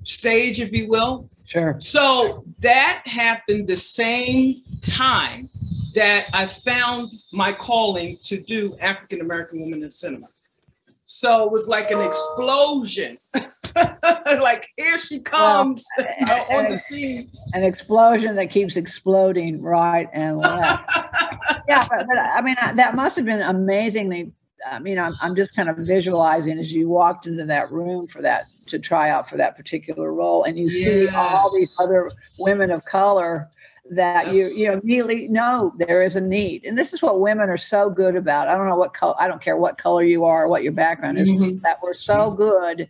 stage, 0.05 0.61
if 0.61 0.73
you 0.73 0.89
will. 0.89 1.29
Sure. 1.47 1.77
So 1.79 2.45
that 2.61 3.03
happened 3.05 3.69
the 3.69 3.77
same 3.77 4.63
time 4.81 5.49
that 5.95 6.29
I 6.33 6.47
found 6.47 7.11
my 7.33 7.53
calling 7.53 8.17
to 8.25 8.41
do 8.41 8.75
African 8.81 9.21
American 9.21 9.61
women 9.63 9.83
in 9.83 9.91
cinema. 9.91 10.27
So 11.05 11.45
it 11.45 11.53
was 11.53 11.69
like 11.69 11.91
an 11.91 12.01
explosion. 12.01 13.17
like 14.41 14.69
here 14.77 14.99
she 14.99 15.21
comes 15.21 15.87
well, 15.99 16.47
on 16.51 16.71
the 16.71 16.79
scene. 16.79 17.31
An 17.53 17.65
explosion 17.65 18.35
that 18.37 18.51
keeps 18.51 18.77
exploding 18.77 19.61
right 19.61 20.09
and 20.13 20.39
left. 20.39 20.91
yeah, 21.69 21.87
but, 21.89 22.07
but, 22.07 22.17
I 22.17 22.41
mean 22.41 22.57
that 22.77 22.95
must 22.95 23.17
have 23.17 23.27
been 23.27 23.43
amazingly. 23.43 24.33
I 24.71 24.79
mean, 24.79 24.99
I'm, 24.99 25.13
I'm 25.23 25.35
just 25.35 25.57
kind 25.57 25.69
of 25.69 25.77
visualizing 25.79 26.59
as 26.59 26.73
you 26.73 26.89
walked 26.89 27.27
into 27.27 27.45
that 27.47 27.71
room 27.73 28.07
for 28.07 28.23
that 28.23 28.45
to 28.67 28.79
try 28.79 29.11
out 29.11 29.29
for 29.29 29.37
that 29.37 29.57
particular 29.57 30.13
role, 30.13 30.45
and 30.45 30.59
you 30.59 30.67
yes. 30.69 30.85
see 30.85 31.09
all 31.15 31.51
these 31.55 31.77
other 31.81 32.11
women 32.39 32.71
of 32.71 32.85
color 32.85 33.51
that 33.91 34.33
you 34.33 34.49
you 34.55 34.69
know 34.69 34.75
immediately 34.79 35.29
know 35.29 35.73
there 35.77 36.03
is 36.03 36.15
a 36.15 36.21
need 36.21 36.65
and 36.65 36.79
this 36.79 36.93
is 36.93 37.03
what 37.03 37.21
women 37.21 37.51
are 37.51 37.57
so 37.57 37.91
good 37.91 38.15
about 38.15 38.47
i 38.47 38.57
don't 38.57 38.69
know 38.69 38.77
what 38.77 38.95
color 38.95 39.15
i 39.19 39.27
don't 39.27 39.43
care 39.43 39.57
what 39.57 39.77
color 39.77 40.05
you 40.05 40.25
are 40.25 40.45
or 40.45 40.49
what 40.49 40.63
your 40.63 40.73
background 40.73 41.19
is 41.19 41.29
mm-hmm. 41.29 41.59
that 41.63 41.79
we're 41.83 41.93
so 41.93 42.33
good 42.35 42.89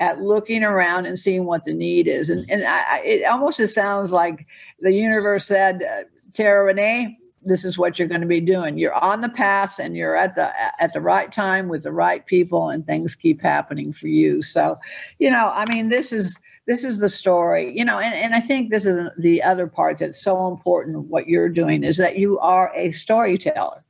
at 0.00 0.20
looking 0.20 0.64
around 0.64 1.04
and 1.04 1.18
seeing 1.18 1.44
what 1.44 1.62
the 1.64 1.72
need 1.72 2.08
is 2.08 2.30
and 2.30 2.50
and 2.50 2.64
I, 2.64 3.02
it 3.04 3.24
almost 3.26 3.58
just 3.58 3.74
sounds 3.74 4.10
like 4.10 4.46
the 4.80 4.92
universe 4.92 5.46
said 5.46 5.82
uh, 5.82 6.04
tara 6.32 6.64
renee 6.64 7.18
this 7.44 7.64
is 7.64 7.78
what 7.78 7.98
you're 7.98 8.08
going 8.08 8.20
to 8.20 8.26
be 8.26 8.40
doing. 8.40 8.78
You're 8.78 8.94
on 8.94 9.20
the 9.20 9.28
path 9.28 9.78
and 9.78 9.96
you're 9.96 10.16
at 10.16 10.36
the 10.36 10.50
at 10.80 10.92
the 10.92 11.00
right 11.00 11.30
time 11.32 11.68
with 11.68 11.82
the 11.82 11.92
right 11.92 12.24
people 12.26 12.70
and 12.70 12.86
things 12.86 13.14
keep 13.14 13.40
happening 13.40 13.92
for 13.92 14.08
you. 14.08 14.42
So 14.42 14.76
you 15.18 15.30
know 15.30 15.50
i 15.54 15.64
mean 15.66 15.88
this 15.88 16.12
is 16.12 16.36
this 16.66 16.84
is 16.84 16.98
the 16.98 17.08
story 17.08 17.76
you 17.76 17.84
know 17.84 17.98
and, 17.98 18.14
and 18.14 18.34
i 18.34 18.40
think 18.40 18.70
this 18.70 18.86
is 18.86 19.08
the 19.18 19.42
other 19.42 19.66
part 19.66 19.98
that's 19.98 20.22
so 20.22 20.48
important 20.48 21.06
what 21.06 21.28
you're 21.28 21.48
doing 21.48 21.84
is 21.84 21.96
that 21.96 22.18
you 22.18 22.38
are 22.40 22.72
a 22.74 22.90
storyteller. 22.90 23.84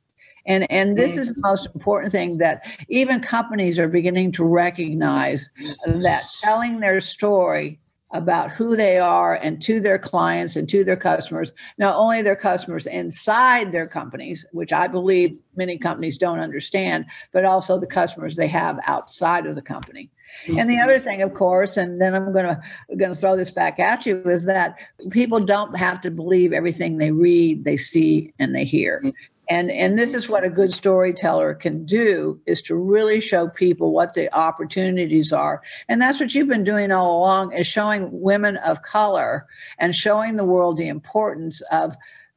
And 0.45 0.69
and 0.69 0.97
this 0.97 1.17
is 1.17 1.33
the 1.33 1.39
most 1.41 1.69
important 1.73 2.11
thing 2.11 2.37
that 2.39 2.67
even 2.89 3.21
companies 3.21 3.79
are 3.79 3.87
beginning 3.87 4.33
to 4.33 4.43
recognize 4.43 5.49
that 5.85 6.23
telling 6.41 6.81
their 6.81 6.99
story 6.99 7.79
about 8.13 8.51
who 8.51 8.75
they 8.75 8.99
are 8.99 9.35
and 9.35 9.61
to 9.63 9.79
their 9.79 9.97
clients 9.97 10.55
and 10.55 10.69
to 10.69 10.83
their 10.83 10.95
customers, 10.95 11.51
not 11.77 11.95
only 11.95 12.21
their 12.21 12.35
customers 12.35 12.85
inside 12.85 13.71
their 13.71 13.87
companies, 13.87 14.45
which 14.51 14.71
I 14.71 14.87
believe 14.87 15.39
many 15.55 15.77
companies 15.77 16.17
don't 16.17 16.39
understand, 16.39 17.05
but 17.31 17.43
also 17.43 17.79
the 17.79 17.87
customers 17.87 18.35
they 18.35 18.47
have 18.47 18.79
outside 18.85 19.45
of 19.45 19.55
the 19.55 19.61
company. 19.61 20.09
And 20.57 20.69
the 20.69 20.79
other 20.79 20.99
thing, 20.99 21.21
of 21.21 21.33
course, 21.33 21.77
and 21.77 22.01
then 22.01 22.15
I'm 22.15 22.33
going 22.33 22.45
to 22.45 22.59
going 22.97 23.13
to 23.13 23.19
throw 23.19 23.35
this 23.35 23.51
back 23.51 23.79
at 23.79 24.05
you, 24.05 24.19
is 24.21 24.45
that 24.45 24.77
people 25.11 25.39
don't 25.39 25.77
have 25.77 26.01
to 26.01 26.11
believe 26.11 26.53
everything 26.53 26.97
they 26.97 27.11
read, 27.11 27.65
they 27.65 27.77
see, 27.77 28.33
and 28.39 28.55
they 28.55 28.65
hear. 28.65 29.01
And 29.49 29.71
and 29.71 29.99
this 29.99 30.13
is 30.13 30.29
what 30.29 30.43
a 30.43 30.49
good 30.49 30.73
storyteller 30.73 31.53
can 31.53 31.85
do 31.85 32.39
is 32.45 32.61
to 32.63 32.75
really 32.75 33.19
show 33.19 33.49
people 33.49 33.91
what 33.91 34.13
the 34.13 34.33
opportunities 34.33 35.33
are. 35.33 35.61
And 35.89 36.01
that's 36.01 36.19
what 36.19 36.33
you've 36.33 36.47
been 36.47 36.63
doing 36.63 36.91
all 36.91 37.17
along 37.19 37.53
is 37.53 37.67
showing 37.67 38.09
women 38.11 38.57
of 38.57 38.83
color 38.83 39.45
and 39.79 39.95
showing 39.95 40.37
the 40.37 40.45
world 40.45 40.77
the 40.77 40.87
importance 40.87 41.61
of 41.71 41.95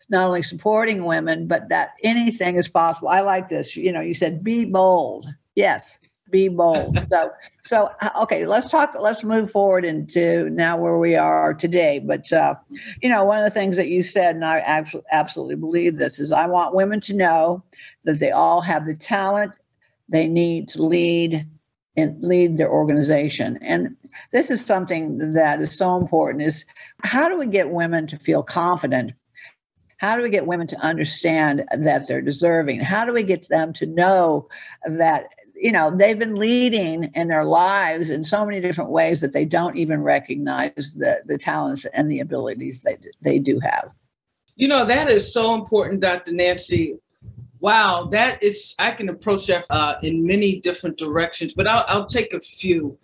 not 0.08 0.26
only 0.26 0.42
supporting 0.42 1.04
women, 1.04 1.46
but 1.46 1.68
that 1.68 1.94
anything 2.02 2.56
is 2.56 2.68
possible. 2.68 3.08
I 3.08 3.20
like 3.20 3.48
this. 3.48 3.76
You 3.76 3.92
know, 3.92 4.00
you 4.00 4.14
said 4.14 4.44
be 4.44 4.64
bold. 4.64 5.26
Yes, 5.54 5.98
be 6.30 6.48
bold. 6.48 6.98
So, 7.10 7.32
so 7.62 7.90
uh, 8.00 8.10
okay, 8.22 8.46
let's 8.46 8.70
talk. 8.70 8.94
Let's 8.98 9.24
move 9.24 9.50
forward 9.50 9.84
into 9.84 10.50
now 10.50 10.76
where 10.76 10.98
we 10.98 11.14
are 11.14 11.54
today. 11.54 11.98
But 11.98 12.32
uh, 12.32 12.54
you 13.02 13.08
know, 13.08 13.24
one 13.24 13.38
of 13.38 13.44
the 13.44 13.50
things 13.50 13.76
that 13.76 13.88
you 13.88 14.02
said, 14.02 14.34
and 14.34 14.44
I 14.44 14.58
absolutely 15.12 15.56
believe 15.56 15.98
this, 15.98 16.18
is 16.18 16.32
I 16.32 16.46
want 16.46 16.74
women 16.74 17.00
to 17.00 17.14
know 17.14 17.62
that 18.04 18.18
they 18.18 18.30
all 18.30 18.60
have 18.60 18.86
the 18.86 18.94
talent 18.94 19.52
they 20.08 20.28
need 20.28 20.68
to 20.68 20.82
lead 20.82 21.46
and 21.96 22.22
lead 22.22 22.58
their 22.58 22.70
organization. 22.70 23.58
And 23.62 23.96
this 24.30 24.50
is 24.50 24.64
something 24.64 25.32
that 25.32 25.60
is 25.60 25.76
so 25.76 25.96
important. 25.96 26.42
Is 26.42 26.64
how 27.02 27.28
do 27.28 27.38
we 27.38 27.46
get 27.46 27.70
women 27.70 28.06
to 28.08 28.16
feel 28.16 28.42
confident? 28.42 29.12
How 29.98 30.14
do 30.14 30.22
we 30.22 30.28
get 30.28 30.46
women 30.46 30.66
to 30.68 30.78
understand 30.80 31.64
that 31.74 32.06
they're 32.06 32.20
deserving? 32.20 32.80
How 32.80 33.06
do 33.06 33.14
we 33.14 33.22
get 33.22 33.48
them 33.48 33.72
to 33.74 33.86
know 33.86 34.46
that 34.84 35.30
you 35.56 35.72
know 35.72 35.90
they've 35.90 36.18
been 36.18 36.36
leading 36.36 37.04
in 37.14 37.28
their 37.28 37.44
lives 37.44 38.10
in 38.10 38.22
so 38.24 38.44
many 38.44 38.60
different 38.60 38.90
ways 38.90 39.20
that 39.20 39.32
they 39.32 39.44
don't 39.44 39.76
even 39.76 40.02
recognize 40.02 40.94
the 40.96 41.20
the 41.26 41.38
talents 41.38 41.84
and 41.86 42.10
the 42.10 42.20
abilities 42.20 42.82
that 42.82 42.98
they 43.22 43.38
do 43.38 43.58
have. 43.60 43.94
You 44.56 44.68
know 44.68 44.84
that 44.84 45.08
is 45.08 45.32
so 45.32 45.54
important 45.54 46.00
dr 46.00 46.30
nancy. 46.32 46.96
Wow 47.60 48.08
that 48.12 48.42
is 48.42 48.74
i 48.78 48.90
can 48.90 49.08
approach 49.08 49.46
that 49.46 49.64
uh, 49.70 49.94
in 50.02 50.26
many 50.26 50.60
different 50.60 50.98
directions 50.98 51.54
but 51.54 51.66
I'll, 51.66 51.84
I'll, 51.88 52.06
take 52.06 52.34
a 52.34 52.40
few. 52.40 52.98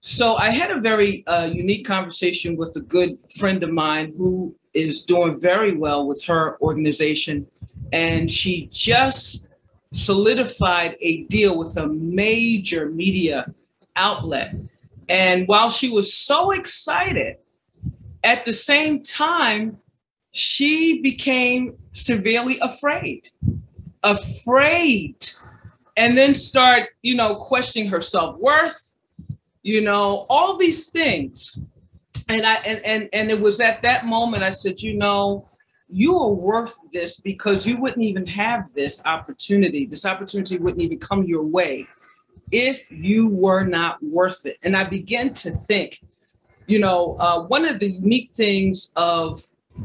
So 0.00 0.36
i 0.36 0.50
had 0.50 0.70
a 0.70 0.80
very 0.80 1.26
uh, 1.26 1.50
unique 1.52 1.86
conversation 1.86 2.56
with 2.56 2.76
a 2.76 2.80
good 2.80 3.18
friend 3.38 3.62
of 3.62 3.70
mine 3.70 4.14
who 4.16 4.54
is 4.74 5.04
doing 5.04 5.40
very 5.40 5.76
well 5.76 6.06
with 6.06 6.22
her 6.24 6.56
organization 6.60 7.46
and 7.92 8.30
she 8.30 8.68
just 8.72 9.46
solidified 9.92 10.96
a 11.00 11.24
deal 11.24 11.56
with 11.56 11.76
a 11.76 11.86
major 11.86 12.90
media 12.90 13.46
outlet. 13.96 14.54
And 15.08 15.46
while 15.46 15.70
she 15.70 15.88
was 15.88 16.12
so 16.12 16.50
excited, 16.50 17.36
at 18.24 18.44
the 18.44 18.52
same 18.52 19.02
time, 19.02 19.78
she 20.32 21.00
became 21.00 21.76
severely 21.92 22.58
afraid. 22.60 23.28
Afraid. 24.02 25.16
And 25.96 26.18
then 26.18 26.34
start, 26.34 26.90
you 27.02 27.14
know, 27.14 27.36
questioning 27.36 27.88
her 27.88 28.00
self-worth, 28.00 28.98
you 29.62 29.80
know, 29.80 30.26
all 30.28 30.58
these 30.58 30.88
things. 30.88 31.58
And 32.28 32.44
I 32.44 32.54
and 32.66 32.84
and 32.84 33.08
and 33.12 33.30
it 33.30 33.40
was 33.40 33.60
at 33.60 33.82
that 33.84 34.04
moment 34.04 34.42
I 34.42 34.50
said, 34.50 34.82
you 34.82 34.94
know, 34.94 35.48
you 35.88 36.18
are 36.18 36.32
worth 36.32 36.78
this 36.92 37.20
because 37.20 37.66
you 37.66 37.80
wouldn't 37.80 38.02
even 38.02 38.26
have 38.26 38.66
this 38.74 39.04
opportunity. 39.06 39.86
This 39.86 40.04
opportunity 40.04 40.58
wouldn't 40.58 40.82
even 40.82 40.98
come 40.98 41.24
your 41.24 41.46
way 41.46 41.86
if 42.52 42.90
you 42.90 43.28
were 43.28 43.64
not 43.64 44.02
worth 44.02 44.46
it. 44.46 44.58
And 44.62 44.76
I 44.76 44.84
began 44.84 45.32
to 45.34 45.50
think, 45.50 46.00
you 46.66 46.78
know, 46.78 47.16
uh, 47.20 47.42
one 47.42 47.64
of 47.64 47.78
the 47.78 47.90
unique 47.90 48.30
things 48.34 48.92
of 48.96 49.42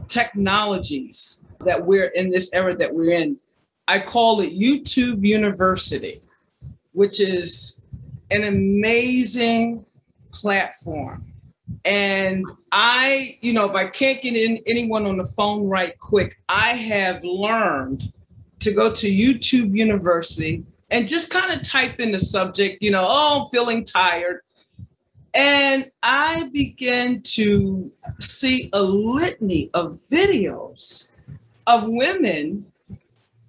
technologies 0.08 1.44
that 1.62 1.86
we're 1.86 2.08
in 2.08 2.30
this 2.30 2.52
era 2.54 2.76
that 2.76 2.94
we're 2.94 3.12
in, 3.12 3.38
I 3.88 4.00
call 4.00 4.42
it 4.42 4.54
YouTube 4.54 5.26
University, 5.26 6.22
which 6.94 7.20
is 7.20 7.82
an 8.32 8.46
amazing 8.46 9.86
platform 10.32 11.31
and 11.86 12.46
I, 12.72 13.38
you 13.42 13.54
know, 13.54 13.70
if 13.70 13.76
I 13.76 13.88
can't 13.88 14.22
get 14.22 14.36
in 14.36 14.60
anyone 14.68 15.06
on 15.06 15.18
the 15.18 15.26
phone 15.26 15.68
right 15.68 15.98
quick, 16.00 16.40
I 16.48 16.70
have 16.70 17.24
learned 17.24 18.12
to 18.60 18.74
go 18.74 18.92
to 18.92 19.08
YouTube 19.08 19.76
University 19.76 20.64
and 20.92 21.08
just 21.08 21.32
kind 21.32 21.52
of 21.52 21.68
type 21.68 22.00
in 22.00 22.12
the 22.12 22.20
subject, 22.20 22.82
you 22.82 22.92
know, 22.92 23.06
oh, 23.08 23.44
I'm 23.44 23.50
feeling 23.50 23.84
tired. 23.84 24.42
And 25.34 25.90
I 26.04 26.50
began 26.52 27.22
to 27.22 27.92
see 28.20 28.70
a 28.74 28.84
litany 28.84 29.70
of 29.74 30.00
videos 30.12 31.16
of 31.66 31.86
women 31.88 32.66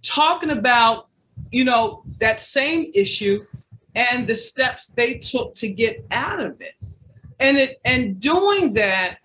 talking 0.03 0.51
about, 0.51 1.09
you 1.51 1.65
know, 1.65 2.05
that 2.21 2.41
same 2.41 2.91
issue 2.95 3.41
and 3.95 4.27
the 4.27 4.35
steps 4.35 4.93
they 4.97 5.15
took 5.15 5.55
to 5.57 5.69
get 5.69 6.07
out 6.13 6.41
of 6.41 6.61
it 6.61 6.75
and 7.43 7.59
it 7.59 7.81
and 7.85 8.21
doing 8.21 8.73
that 8.75 9.19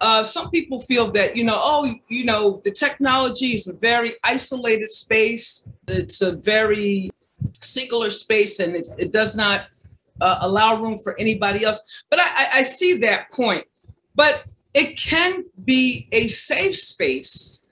uh, 0.00 0.24
some 0.24 0.50
people 0.50 0.80
feel 0.80 1.10
that 1.12 1.36
you 1.36 1.44
know 1.44 1.60
oh 1.62 1.94
you 2.08 2.24
know 2.24 2.60
the 2.64 2.70
technology 2.70 3.54
is 3.54 3.68
a 3.68 3.74
very 3.74 4.14
isolated 4.24 4.90
space. 4.90 5.68
It's 5.88 6.22
a 6.22 6.36
very 6.36 7.10
singular 7.60 8.10
space 8.10 8.60
and 8.60 8.74
it 8.76 9.12
does 9.12 9.36
not 9.36 9.66
uh, 10.20 10.38
allow 10.42 10.80
room 10.80 10.98
for 10.98 11.18
anybody 11.18 11.64
else. 11.64 11.82
But 12.08 12.20
I, 12.20 12.46
I 12.54 12.62
see 12.62 12.98
that 12.98 13.30
point. 13.32 13.64
But 14.14 14.44
it 14.74 14.96
can 14.98 15.44
be 15.64 16.08
a 16.12 16.28
safe 16.28 16.76
space 16.76 17.66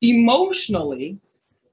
emotionally 0.00 1.18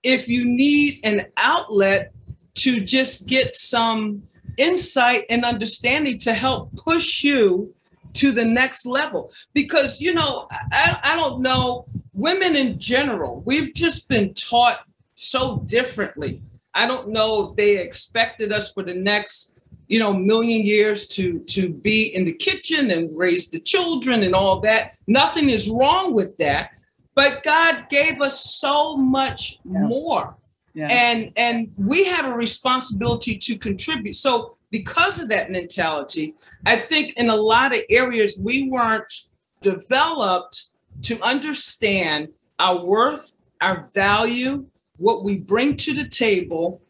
if 0.03 0.27
you 0.27 0.45
need 0.45 0.99
an 1.03 1.27
outlet 1.37 2.11
to 2.55 2.79
just 2.81 3.27
get 3.27 3.55
some 3.55 4.23
insight 4.59 5.23
and 5.29 5.43
understanding 5.43 6.17
to 6.19 6.33
help 6.33 6.75
push 6.75 7.23
you 7.23 7.73
to 8.13 8.31
the 8.31 8.45
next 8.45 8.85
level 8.85 9.31
because 9.53 10.01
you 10.01 10.13
know 10.13 10.47
I, 10.71 10.99
I 11.03 11.15
don't 11.15 11.41
know 11.41 11.85
women 12.19 12.55
in 12.55 12.77
general, 12.77 13.41
we've 13.45 13.73
just 13.73 14.09
been 14.09 14.33
taught 14.33 14.81
so 15.15 15.59
differently. 15.65 16.41
I 16.73 16.85
don't 16.85 17.09
know 17.09 17.47
if 17.47 17.55
they 17.55 17.77
expected 17.77 18.51
us 18.51 18.73
for 18.73 18.83
the 18.83 18.93
next, 18.93 19.61
you 19.87 19.99
know, 19.99 20.13
million 20.13 20.63
years 20.63 21.07
to 21.09 21.39
to 21.39 21.69
be 21.69 22.13
in 22.15 22.25
the 22.25 22.33
kitchen 22.33 22.91
and 22.91 23.17
raise 23.17 23.49
the 23.49 23.59
children 23.59 24.23
and 24.23 24.35
all 24.35 24.59
that. 24.61 24.97
Nothing 25.07 25.49
is 25.49 25.69
wrong 25.69 26.13
with 26.13 26.37
that, 26.37 26.71
but 27.15 27.41
God 27.43 27.89
gave 27.89 28.21
us 28.21 28.59
so 28.59 28.97
much 28.97 29.57
yeah. 29.63 29.79
more. 29.79 30.35
Yeah. 30.79 30.87
And 30.89 31.33
and 31.35 31.73
we 31.75 32.05
have 32.05 32.25
a 32.25 32.33
responsibility 32.33 33.37
to 33.37 33.57
contribute. 33.57 34.15
So 34.15 34.55
because 34.71 35.19
of 35.19 35.27
that 35.27 35.51
mentality, 35.51 36.35
I 36.65 36.77
think 36.77 37.17
in 37.17 37.29
a 37.29 37.35
lot 37.35 37.75
of 37.75 37.81
areas 37.89 38.39
we 38.41 38.69
weren't 38.69 39.13
developed 39.59 40.69
to 41.01 41.21
understand 41.21 42.29
our 42.59 42.85
worth, 42.85 43.35
our 43.59 43.89
value, 43.93 44.65
what 44.95 45.25
we 45.25 45.35
bring 45.35 45.75
to 45.75 45.93
the 45.93 46.07
table, 46.07 46.81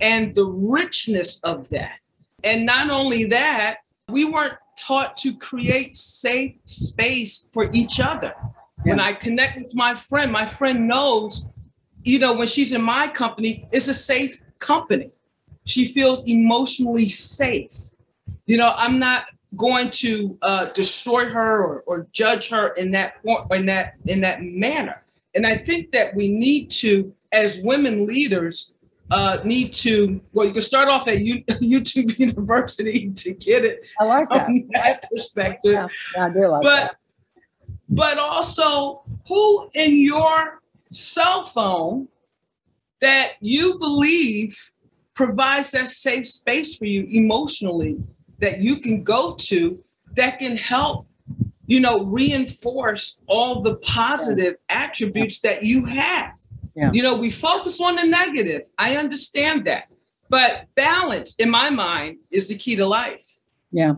and 0.00 0.32
the 0.36 0.44
richness 0.44 1.40
of 1.42 1.68
that. 1.70 1.98
And 2.44 2.64
not 2.64 2.88
only 2.88 3.24
that, 3.24 3.78
we 4.08 4.26
weren't 4.26 4.58
taught 4.78 5.16
to 5.18 5.36
create 5.36 5.96
safe 5.96 6.54
space 6.66 7.48
for 7.52 7.68
each 7.72 7.98
other. 7.98 8.32
Yeah. 8.84 8.92
When 8.92 9.00
I 9.00 9.12
connect 9.12 9.58
with 9.58 9.74
my 9.74 9.96
friend, 9.96 10.30
my 10.30 10.46
friend 10.46 10.86
knows, 10.86 11.48
you 12.04 12.18
know, 12.18 12.34
when 12.34 12.46
she's 12.46 12.72
in 12.72 12.82
my 12.82 13.08
company, 13.08 13.66
it's 13.72 13.88
a 13.88 13.94
safe 13.94 14.40
company. 14.58 15.10
She 15.64 15.86
feels 15.86 16.22
emotionally 16.26 17.08
safe. 17.08 17.72
You 18.46 18.58
know, 18.58 18.72
I'm 18.76 18.98
not 18.98 19.24
going 19.56 19.90
to 19.90 20.38
uh, 20.42 20.66
destroy 20.66 21.26
her 21.26 21.62
or, 21.62 21.82
or 21.86 22.06
judge 22.12 22.48
her 22.50 22.68
in 22.74 22.90
that 22.90 23.22
form, 23.22 23.48
in 23.50 23.66
that 23.66 23.94
in 24.06 24.20
that 24.20 24.42
manner. 24.42 25.02
And 25.34 25.46
I 25.46 25.56
think 25.56 25.92
that 25.92 26.14
we 26.14 26.28
need 26.28 26.70
to, 26.70 27.12
as 27.32 27.60
women 27.62 28.06
leaders, 28.06 28.74
uh, 29.10 29.38
need 29.44 29.72
to. 29.74 30.20
Well, 30.32 30.46
you 30.46 30.52
can 30.52 30.62
start 30.62 30.88
off 30.88 31.08
at 31.08 31.20
U- 31.20 31.44
YouTube 31.48 32.18
University 32.18 33.10
to 33.16 33.32
get 33.34 33.64
it. 33.64 33.80
I 33.98 34.04
like 34.04 34.28
that, 34.28 34.46
from 34.46 34.68
that 34.74 35.10
perspective. 35.10 35.90
Yeah, 36.14 36.26
I 36.26 36.30
do 36.30 36.48
like 36.48 36.62
but, 36.62 36.80
that. 36.80 36.96
But 37.88 38.18
also, 38.18 39.02
who 39.26 39.70
in 39.74 39.98
your 39.98 40.60
cell 40.94 41.44
phone 41.44 42.08
that 43.00 43.32
you 43.40 43.78
believe 43.78 44.56
provides 45.14 45.70
that 45.72 45.88
safe 45.88 46.26
space 46.26 46.76
for 46.76 46.86
you 46.86 47.06
emotionally 47.10 47.96
that 48.38 48.60
you 48.60 48.76
can 48.78 49.02
go 49.02 49.34
to 49.34 49.82
that 50.14 50.38
can 50.38 50.56
help 50.56 51.06
you 51.66 51.80
know 51.80 52.04
reinforce 52.04 53.20
all 53.26 53.62
the 53.62 53.76
positive 53.76 54.54
yeah. 54.70 54.82
attributes 54.84 55.40
that 55.40 55.62
you 55.62 55.84
have. 55.86 56.32
Yeah. 56.76 56.90
you 56.92 57.02
know 57.02 57.14
we 57.14 57.30
focus 57.30 57.80
on 57.80 57.96
the 57.96 58.04
negative. 58.04 58.62
I 58.78 58.96
understand 58.96 59.64
that. 59.66 59.84
But 60.28 60.66
balance 60.74 61.36
in 61.36 61.50
my 61.50 61.70
mind 61.70 62.18
is 62.30 62.48
the 62.48 62.56
key 62.56 62.74
to 62.76 62.86
life. 62.86 63.24
Yeah. 63.70 63.94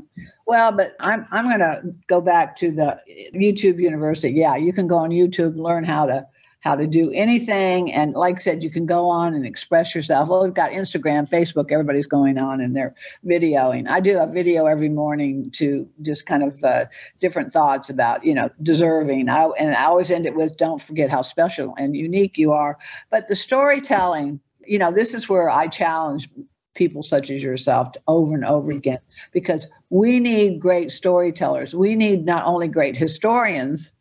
Well 0.46 0.72
but 0.72 0.94
i'm 1.00 1.26
i'm 1.30 1.48
going 1.48 1.60
to 1.60 1.82
go 2.06 2.20
back 2.20 2.56
to 2.56 2.70
the 2.70 3.00
youtube 3.34 3.80
university. 3.80 4.34
Yeah 4.34 4.56
you 4.56 4.72
can 4.72 4.86
go 4.86 4.96
on 4.96 5.10
youtube 5.10 5.56
learn 5.56 5.84
how 5.84 6.06
to 6.06 6.26
how 6.66 6.74
to 6.74 6.86
do 6.86 7.10
anything. 7.12 7.92
And 7.92 8.14
like 8.14 8.36
I 8.36 8.38
said, 8.38 8.64
you 8.64 8.70
can 8.70 8.86
go 8.86 9.08
on 9.08 9.34
and 9.34 9.46
express 9.46 9.94
yourself. 9.94 10.28
Well, 10.28 10.42
we've 10.42 10.52
got 10.52 10.72
Instagram, 10.72 11.28
Facebook, 11.30 11.70
everybody's 11.70 12.08
going 12.08 12.38
on 12.38 12.60
and 12.60 12.74
they're 12.74 12.94
videoing. 13.24 13.88
I 13.88 14.00
do 14.00 14.18
a 14.18 14.26
video 14.26 14.66
every 14.66 14.88
morning 14.88 15.50
to 15.52 15.88
just 16.02 16.26
kind 16.26 16.42
of 16.42 16.62
uh, 16.64 16.86
different 17.20 17.52
thoughts 17.52 17.88
about, 17.88 18.24
you 18.24 18.34
know, 18.34 18.50
deserving. 18.62 19.28
I, 19.28 19.44
and 19.58 19.74
I 19.76 19.84
always 19.84 20.10
end 20.10 20.26
it 20.26 20.34
with 20.34 20.56
don't 20.56 20.82
forget 20.82 21.08
how 21.08 21.22
special 21.22 21.72
and 21.78 21.96
unique 21.96 22.36
you 22.36 22.52
are. 22.52 22.76
But 23.10 23.28
the 23.28 23.36
storytelling, 23.36 24.40
you 24.66 24.78
know, 24.78 24.90
this 24.90 25.14
is 25.14 25.28
where 25.28 25.48
I 25.48 25.68
challenge 25.68 26.28
people 26.74 27.02
such 27.02 27.30
as 27.30 27.42
yourself 27.42 27.88
over 28.06 28.34
and 28.34 28.44
over 28.44 28.70
again 28.72 28.98
because 29.32 29.66
we 29.90 30.20
need 30.20 30.60
great 30.60 30.92
storytellers. 30.92 31.74
We 31.74 31.94
need 31.94 32.26
not 32.26 32.44
only 32.44 32.68
great 32.68 32.96
historians, 32.96 33.92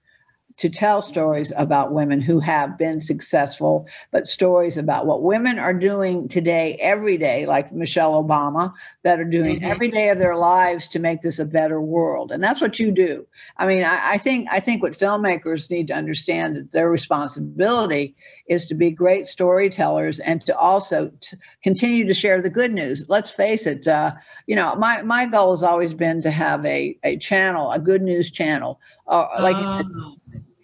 to 0.58 0.70
tell 0.70 1.02
stories 1.02 1.52
about 1.58 1.91
women 1.91 2.22
who 2.22 2.39
have 2.39 2.78
been 2.78 3.02
successful, 3.02 3.86
but 4.12 4.28
stories 4.28 4.78
about 4.78 5.06
what 5.06 5.22
women 5.22 5.60
are 5.60 5.74
doing 5.74 6.30
today, 6.30 6.78
every 6.80 7.18
day, 7.18 7.46
like 7.46 7.74
Michelle 7.74 8.24
Obama, 8.24 8.72
that 9.04 9.20
are 9.20 9.26
doing 9.26 9.58
mm-hmm. 9.58 9.65
every 9.65 9.91
day 9.91 10.10
of 10.10 10.18
their 10.18 10.38
lives 10.38 10.88
to 10.88 11.00
make 11.00 11.22
this 11.22 11.39
a 11.39 11.46
better 11.46 11.82
world. 11.82 12.32
And 12.32 12.41
that's 12.41 12.62
what 12.62 12.80
you 12.80 12.91
do. 12.91 13.28
I 13.58 13.68
mean, 13.68 13.84
I, 13.84 14.13
I 14.13 14.18
think 14.18 14.48
I 14.50 14.62
think 14.62 14.82
what 14.82 14.94
filmmakers 14.94 15.70
need 15.70 15.88
to 15.88 15.94
understand 15.94 16.56
that 16.56 16.72
their 16.72 16.89
responsibility 16.89 18.15
is 18.48 18.65
to 18.65 18.76
be 18.76 18.91
great 18.91 19.28
storytellers 19.28 20.20
and 20.20 20.39
to 20.46 20.58
also 20.58 21.12
to 21.20 21.38
continue 21.63 22.08
to 22.08 22.13
share 22.13 22.41
the 22.41 22.50
good 22.50 22.72
news. 22.72 23.04
Let's 23.10 23.32
face 23.32 23.65
it. 23.68 23.88
Uh, 23.88 24.13
you 24.48 24.56
know, 24.56 24.76
my 24.76 25.02
my 25.02 25.26
goal 25.26 25.52
has 25.52 25.63
always 25.63 25.94
been 25.94 26.22
to 26.22 26.32
have 26.32 26.65
a 26.65 26.98
a 27.04 27.18
channel, 27.18 27.72
a 27.72 27.80
good 27.80 28.02
news 28.02 28.32
channel, 28.32 28.80
uh, 29.08 29.28
like. 29.39 29.58
Oh 29.58 30.15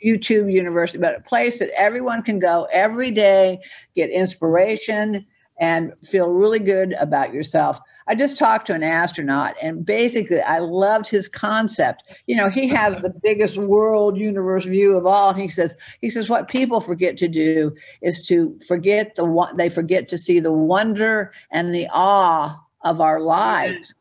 YouTube 0.06 0.52
University, 0.52 0.98
but 0.98 1.18
a 1.18 1.22
place 1.22 1.60
that 1.60 1.70
everyone 1.78 2.24
can 2.24 2.40
go 2.40 2.68
every 2.72 3.12
day, 3.12 3.60
get 3.96 4.10
inspiration, 4.10 5.26
and 5.60 5.94
feel 6.04 6.28
really 6.28 6.58
good 6.58 6.94
about 6.94 7.32
yourself. 7.32 7.80
I 8.08 8.16
just 8.16 8.36
talked 8.36 8.66
to 8.68 8.74
an 8.74 8.82
astronaut, 8.82 9.56
and 9.62 9.86
basically, 9.86 10.42
I 10.42 10.58
loved 10.58 11.08
his 11.08 11.28
concept. 11.28 12.02
You 12.26 12.36
know, 12.36 12.50
he 12.50 12.68
has 12.70 12.96
the 12.96 13.14
biggest 13.22 13.58
world 13.58 14.18
universe 14.18 14.66
view 14.66 14.98
of 14.98 15.06
all. 15.06 15.34
He 15.34 15.48
says, 15.50 15.76
he 16.00 16.10
says, 16.10 16.30
what 16.30 16.48
people 16.48 16.82
forget 16.82 17.16
to 17.18 17.28
do 17.28 17.76
is 18.02 18.24
to 18.24 18.58
forget 18.68 19.16
the 19.16 19.26
one. 19.26 19.56
They 19.56 19.70
forget 19.70 20.10
to 20.10 20.18
see 20.18 20.40
the 20.40 20.52
wonder 20.52 21.32
and 21.52 21.76
the 21.76 21.88
awe 21.94 22.60
of 22.84 23.00
our 23.00 23.20
lives. 23.20 23.94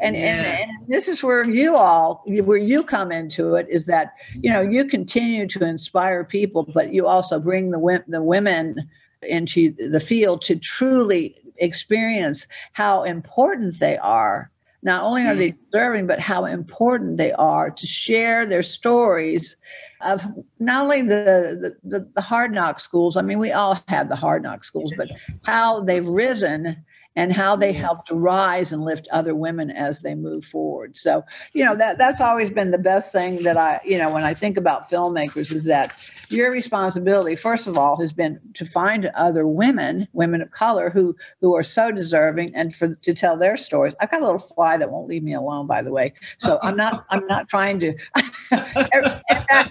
And, 0.00 0.16
yes. 0.16 0.70
and, 0.70 0.84
and 0.84 0.88
this 0.88 1.08
is 1.08 1.22
where 1.22 1.44
you 1.44 1.76
all 1.76 2.22
where 2.26 2.58
you 2.58 2.82
come 2.82 3.12
into 3.12 3.54
it 3.54 3.66
is 3.70 3.86
that 3.86 4.14
you 4.34 4.52
know 4.52 4.60
you 4.60 4.84
continue 4.84 5.46
to 5.48 5.64
inspire 5.64 6.24
people 6.24 6.68
but 6.74 6.92
you 6.92 7.06
also 7.06 7.38
bring 7.38 7.70
the 7.70 8.04
the 8.08 8.22
women 8.22 8.88
into 9.22 9.74
the 9.90 10.00
field 10.00 10.42
to 10.42 10.56
truly 10.56 11.36
experience 11.58 12.46
how 12.72 13.02
important 13.04 13.78
they 13.78 13.96
are 13.98 14.50
not 14.82 15.02
only 15.02 15.22
are 15.22 15.34
mm. 15.34 15.38
they 15.38 15.54
deserving 15.70 16.06
but 16.06 16.20
how 16.20 16.44
important 16.44 17.16
they 17.16 17.32
are 17.32 17.70
to 17.70 17.86
share 17.86 18.44
their 18.44 18.62
stories 18.62 19.56
of 20.02 20.22
not 20.58 20.84
only 20.84 21.00
the, 21.00 21.74
the, 21.82 22.06
the 22.14 22.20
hard 22.20 22.52
knock 22.52 22.78
schools 22.78 23.16
i 23.16 23.22
mean 23.22 23.38
we 23.38 23.52
all 23.52 23.78
have 23.88 24.08
the 24.08 24.16
hard 24.16 24.42
knock 24.42 24.62
schools 24.64 24.92
but 24.96 25.08
how 25.44 25.80
they've 25.80 26.08
risen 26.08 26.76
and 27.16 27.32
how 27.32 27.56
they 27.56 27.72
mm. 27.72 27.76
help 27.76 28.06
to 28.06 28.14
rise 28.14 28.72
and 28.72 28.84
lift 28.84 29.08
other 29.10 29.34
women 29.34 29.70
as 29.70 30.02
they 30.02 30.14
move 30.14 30.44
forward. 30.44 30.96
So, 30.96 31.24
you 31.52 31.64
know, 31.64 31.74
that 31.76 31.98
that's 31.98 32.20
always 32.20 32.50
been 32.50 32.70
the 32.70 32.78
best 32.78 33.10
thing 33.10 33.42
that 33.42 33.56
I, 33.56 33.80
you 33.84 33.98
know, 33.98 34.10
when 34.10 34.24
I 34.24 34.34
think 34.34 34.56
about 34.56 34.88
filmmakers 34.88 35.52
is 35.52 35.64
that 35.64 35.98
your 36.28 36.52
responsibility, 36.52 37.34
first 37.34 37.66
of 37.66 37.78
all, 37.78 37.98
has 38.00 38.12
been 38.12 38.38
to 38.54 38.64
find 38.64 39.06
other 39.14 39.46
women, 39.46 40.06
women 40.12 40.42
of 40.42 40.50
color 40.50 40.90
who 40.90 41.16
who 41.40 41.56
are 41.56 41.62
so 41.62 41.90
deserving 41.90 42.54
and 42.54 42.74
for 42.74 42.94
to 42.94 43.14
tell 43.14 43.36
their 43.36 43.56
stories. 43.56 43.94
I've 44.00 44.10
got 44.10 44.20
a 44.20 44.24
little 44.24 44.38
fly 44.38 44.76
that 44.76 44.90
won't 44.90 45.08
leave 45.08 45.22
me 45.22 45.34
alone, 45.34 45.66
by 45.66 45.82
the 45.82 45.92
way. 45.92 46.12
So 46.38 46.58
I'm 46.62 46.76
not 46.76 47.06
I'm 47.10 47.26
not 47.26 47.48
trying 47.48 47.80
to 47.80 47.96
every, 48.92 49.10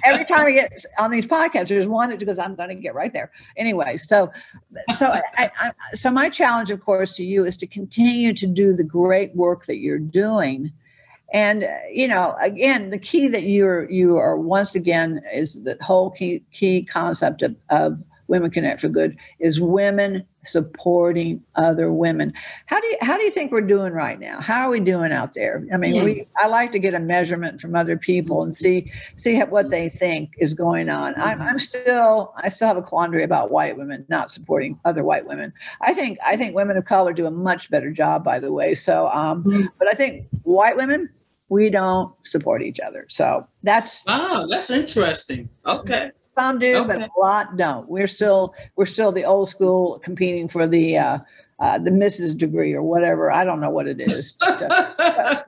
every, 0.03 0.25
time 0.25 0.47
I 0.47 0.51
get 0.51 0.85
on 0.97 1.11
these 1.11 1.27
podcasts, 1.27 1.67
there's 1.67 1.87
one 1.87 2.09
that 2.09 2.25
goes, 2.25 2.39
I'm 2.39 2.55
gonna 2.55 2.73
get 2.73 2.95
right 2.95 3.13
there. 3.13 3.31
Anyway, 3.55 3.97
so 3.97 4.31
so 4.97 5.11
I, 5.11 5.51
I, 5.59 5.71
so 5.97 6.09
my 6.09 6.29
challenge, 6.29 6.71
of 6.71 6.81
course, 6.81 7.11
to 7.13 7.23
you 7.23 7.35
you 7.35 7.45
is 7.45 7.57
to 7.57 7.67
continue 7.67 8.33
to 8.33 8.47
do 8.47 8.73
the 8.73 8.83
great 8.83 9.35
work 9.35 9.65
that 9.65 9.77
you're 9.77 9.99
doing 9.99 10.71
and 11.33 11.63
uh, 11.63 11.67
you 11.91 12.07
know 12.07 12.35
again 12.41 12.89
the 12.89 12.97
key 12.97 13.27
that 13.27 13.43
you're 13.43 13.89
you 13.91 14.17
are 14.17 14.37
once 14.37 14.73
again 14.73 15.21
is 15.33 15.61
the 15.63 15.77
whole 15.81 16.09
key 16.11 16.41
key 16.51 16.83
concept 16.83 17.41
of, 17.41 17.55
of 17.69 17.99
women 18.27 18.51
connect 18.51 18.81
for 18.81 18.89
good 18.89 19.17
is 19.39 19.59
women 19.59 20.25
supporting 20.43 21.43
other 21.55 21.91
women. 21.91 22.33
How 22.67 22.79
do 22.79 22.87
you 22.87 22.97
how 23.01 23.17
do 23.17 23.23
you 23.23 23.31
think 23.31 23.51
we're 23.51 23.61
doing 23.61 23.93
right 23.93 24.19
now? 24.19 24.39
How 24.39 24.67
are 24.67 24.69
we 24.69 24.79
doing 24.79 25.11
out 25.11 25.33
there? 25.33 25.65
I 25.73 25.77
mean 25.77 25.95
yeah. 25.95 26.03
we 26.03 26.27
i 26.41 26.47
like 26.47 26.71
to 26.73 26.79
get 26.79 26.93
a 26.93 26.99
measurement 26.99 27.61
from 27.61 27.75
other 27.75 27.97
people 27.97 28.43
and 28.43 28.55
see 28.55 28.91
see 29.15 29.39
what 29.39 29.69
they 29.69 29.89
think 29.89 30.31
is 30.37 30.53
going 30.53 30.89
on. 30.89 31.13
I'm, 31.17 31.41
I'm 31.41 31.59
still 31.59 32.33
i 32.37 32.49
still 32.49 32.67
have 32.67 32.77
a 32.77 32.81
quandary 32.81 33.23
about 33.23 33.51
white 33.51 33.77
women 33.77 34.05
not 34.09 34.31
supporting 34.31 34.79
other 34.85 35.03
white 35.03 35.25
women. 35.25 35.53
I 35.81 35.93
think 35.93 36.17
i 36.25 36.35
think 36.35 36.55
women 36.55 36.77
of 36.77 36.85
color 36.85 37.13
do 37.13 37.25
a 37.25 37.31
much 37.31 37.69
better 37.69 37.91
job 37.91 38.23
by 38.23 38.39
the 38.39 38.51
way. 38.51 38.75
So 38.75 39.09
um 39.09 39.43
mm-hmm. 39.43 39.65
but 39.77 39.87
i 39.87 39.93
think 39.93 40.27
white 40.43 40.77
women 40.77 41.09
we 41.47 41.69
don't 41.69 42.11
support 42.25 42.63
each 42.63 42.79
other. 42.79 43.05
So 43.07 43.47
that's 43.63 44.03
oh 44.07 44.47
that's 44.49 44.69
interesting. 44.69 45.49
Okay 45.65 46.11
some 46.37 46.59
do, 46.59 46.75
okay. 46.77 46.87
but 46.87 47.01
a 47.01 47.09
lot 47.19 47.57
don't. 47.57 47.87
We're 47.87 48.07
still 48.07 48.53
we're 48.75 48.85
still 48.85 49.11
the 49.11 49.25
old 49.25 49.49
school 49.49 49.99
competing 49.99 50.47
for 50.47 50.67
the 50.67 50.97
uh, 50.97 51.19
uh, 51.59 51.79
the 51.79 51.91
Mrs. 51.91 52.37
degree 52.37 52.73
or 52.73 52.83
whatever. 52.83 53.31
I 53.31 53.45
don't 53.45 53.61
know 53.61 53.69
what 53.69 53.87
it 53.87 54.01
is. 54.01 54.33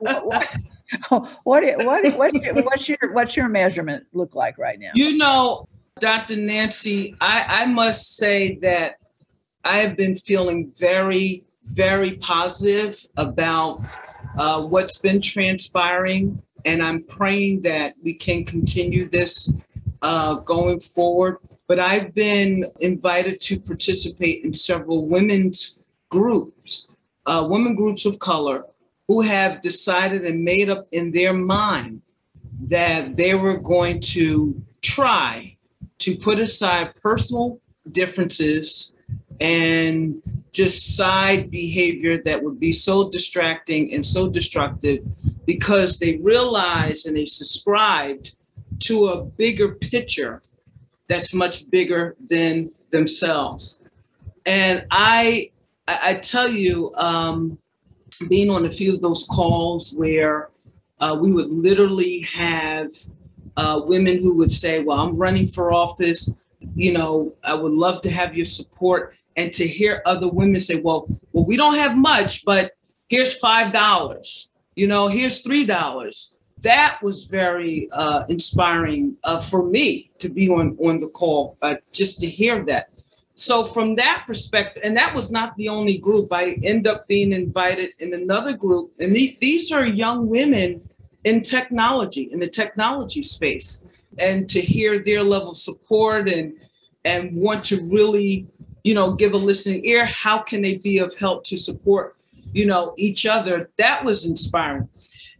what, 0.00 0.44
what, 1.44 1.84
what, 1.84 2.16
what's, 2.16 2.34
your, 2.34 2.54
what's 2.62 2.88
your 2.88 3.12
what's 3.12 3.36
your 3.36 3.48
measurement 3.48 4.06
look 4.12 4.34
like 4.34 4.58
right 4.58 4.78
now? 4.78 4.90
You 4.94 5.16
know, 5.16 5.68
Dr. 6.00 6.36
Nancy, 6.36 7.14
I, 7.20 7.44
I 7.48 7.66
must 7.66 8.16
say 8.16 8.56
that 8.62 8.96
I 9.64 9.78
have 9.78 9.96
been 9.96 10.16
feeling 10.16 10.72
very, 10.76 11.44
very 11.64 12.12
positive 12.16 13.04
about 13.16 13.82
uh, 14.38 14.62
what's 14.62 14.98
been 14.98 15.20
transpiring. 15.20 16.42
And 16.64 16.82
I'm 16.82 17.02
praying 17.04 17.62
that 17.62 17.94
we 18.02 18.14
can 18.14 18.44
continue 18.44 19.08
this 19.08 19.52
uh, 20.02 20.34
going 20.34 20.80
forward. 20.80 21.38
But 21.66 21.78
I've 21.78 22.14
been 22.14 22.70
invited 22.80 23.40
to 23.42 23.60
participate 23.60 24.44
in 24.44 24.54
several 24.54 25.06
women's 25.06 25.78
groups, 26.08 26.88
uh, 27.26 27.46
women 27.48 27.74
groups 27.74 28.06
of 28.06 28.18
color, 28.18 28.64
who 29.06 29.22
have 29.22 29.60
decided 29.60 30.24
and 30.24 30.44
made 30.44 30.70
up 30.70 30.86
in 30.92 31.12
their 31.12 31.32
mind 31.32 32.02
that 32.60 33.16
they 33.16 33.34
were 33.34 33.56
going 33.56 34.00
to 34.00 34.60
try 34.82 35.56
to 35.98 36.16
put 36.16 36.38
aside 36.38 36.94
personal 37.00 37.60
differences 37.92 38.94
and 39.40 40.22
just 40.52 40.96
side 40.96 41.50
behavior 41.50 42.22
that 42.22 42.42
would 42.42 42.58
be 42.58 42.72
so 42.72 43.08
distracting 43.10 43.92
and 43.94 44.04
so 44.04 44.28
destructive 44.28 44.98
because 45.46 45.98
they 45.98 46.16
realized 46.16 47.06
and 47.06 47.16
they 47.16 47.26
subscribed 47.26 48.34
to 48.80 49.08
a 49.08 49.24
bigger 49.24 49.74
picture 49.74 50.42
that's 51.08 51.34
much 51.34 51.68
bigger 51.70 52.16
than 52.28 52.70
themselves. 52.90 53.84
And 54.46 54.84
I, 54.90 55.50
I 55.86 56.14
tell 56.14 56.48
you, 56.48 56.92
um, 56.94 57.58
being 58.28 58.50
on 58.50 58.64
a 58.64 58.70
few 58.70 58.94
of 58.94 59.00
those 59.00 59.24
calls 59.24 59.94
where 59.96 60.50
uh, 61.00 61.16
we 61.20 61.30
would 61.30 61.50
literally 61.50 62.20
have 62.32 62.88
uh, 63.56 63.80
women 63.84 64.22
who 64.22 64.36
would 64.38 64.50
say, 64.50 64.80
Well, 64.80 64.98
I'm 64.98 65.16
running 65.16 65.48
for 65.48 65.72
office. 65.72 66.32
You 66.74 66.92
know, 66.92 67.34
I 67.44 67.54
would 67.54 67.72
love 67.72 68.00
to 68.02 68.10
have 68.10 68.36
your 68.36 68.46
support. 68.46 69.14
And 69.36 69.52
to 69.52 69.68
hear 69.68 70.02
other 70.04 70.28
women 70.28 70.60
say, 70.60 70.80
Well, 70.80 71.06
well, 71.32 71.44
we 71.44 71.56
don't 71.56 71.76
have 71.76 71.96
much, 71.96 72.44
but 72.44 72.72
here's 73.08 73.38
five 73.38 73.72
dollars, 73.72 74.52
you 74.74 74.86
know, 74.86 75.08
here's 75.08 75.40
three 75.40 75.64
dollars. 75.64 76.32
That 76.62 76.98
was 77.02 77.26
very 77.26 77.88
uh, 77.92 78.24
inspiring 78.28 79.16
uh, 79.24 79.40
for 79.40 79.64
me 79.64 80.10
to 80.18 80.28
be 80.28 80.48
on 80.48 80.76
on 80.84 81.00
the 81.00 81.08
call, 81.08 81.56
uh, 81.62 81.76
just 81.92 82.20
to 82.20 82.26
hear 82.26 82.64
that. 82.64 82.90
So 83.34 83.64
from 83.64 83.94
that 83.96 84.24
perspective, 84.26 84.82
and 84.84 84.96
that 84.96 85.14
was 85.14 85.30
not 85.30 85.56
the 85.56 85.68
only 85.68 85.96
group. 85.96 86.32
I 86.32 86.58
end 86.64 86.88
up 86.88 87.06
being 87.06 87.32
invited 87.32 87.90
in 88.00 88.12
another 88.12 88.52
group, 88.56 88.92
and 88.98 89.14
the, 89.14 89.38
these 89.40 89.70
are 89.70 89.86
young 89.86 90.28
women 90.28 90.80
in 91.22 91.42
technology, 91.42 92.28
in 92.32 92.40
the 92.40 92.48
technology 92.48 93.22
space, 93.22 93.84
and 94.18 94.48
to 94.48 94.60
hear 94.60 94.98
their 94.98 95.22
level 95.22 95.50
of 95.50 95.56
support 95.56 96.28
and 96.28 96.52
and 97.04 97.34
want 97.36 97.64
to 97.66 97.80
really, 97.82 98.46
you 98.82 98.94
know, 98.94 99.12
give 99.12 99.34
a 99.34 99.36
listening 99.36 99.84
ear. 99.84 100.04
How 100.06 100.38
can 100.38 100.62
they 100.62 100.76
be 100.76 100.98
of 100.98 101.14
help 101.14 101.44
to 101.44 101.56
support, 101.56 102.16
you 102.52 102.66
know, 102.66 102.92
each 102.96 103.24
other? 103.24 103.70
That 103.78 104.04
was 104.04 104.26
inspiring. 104.26 104.88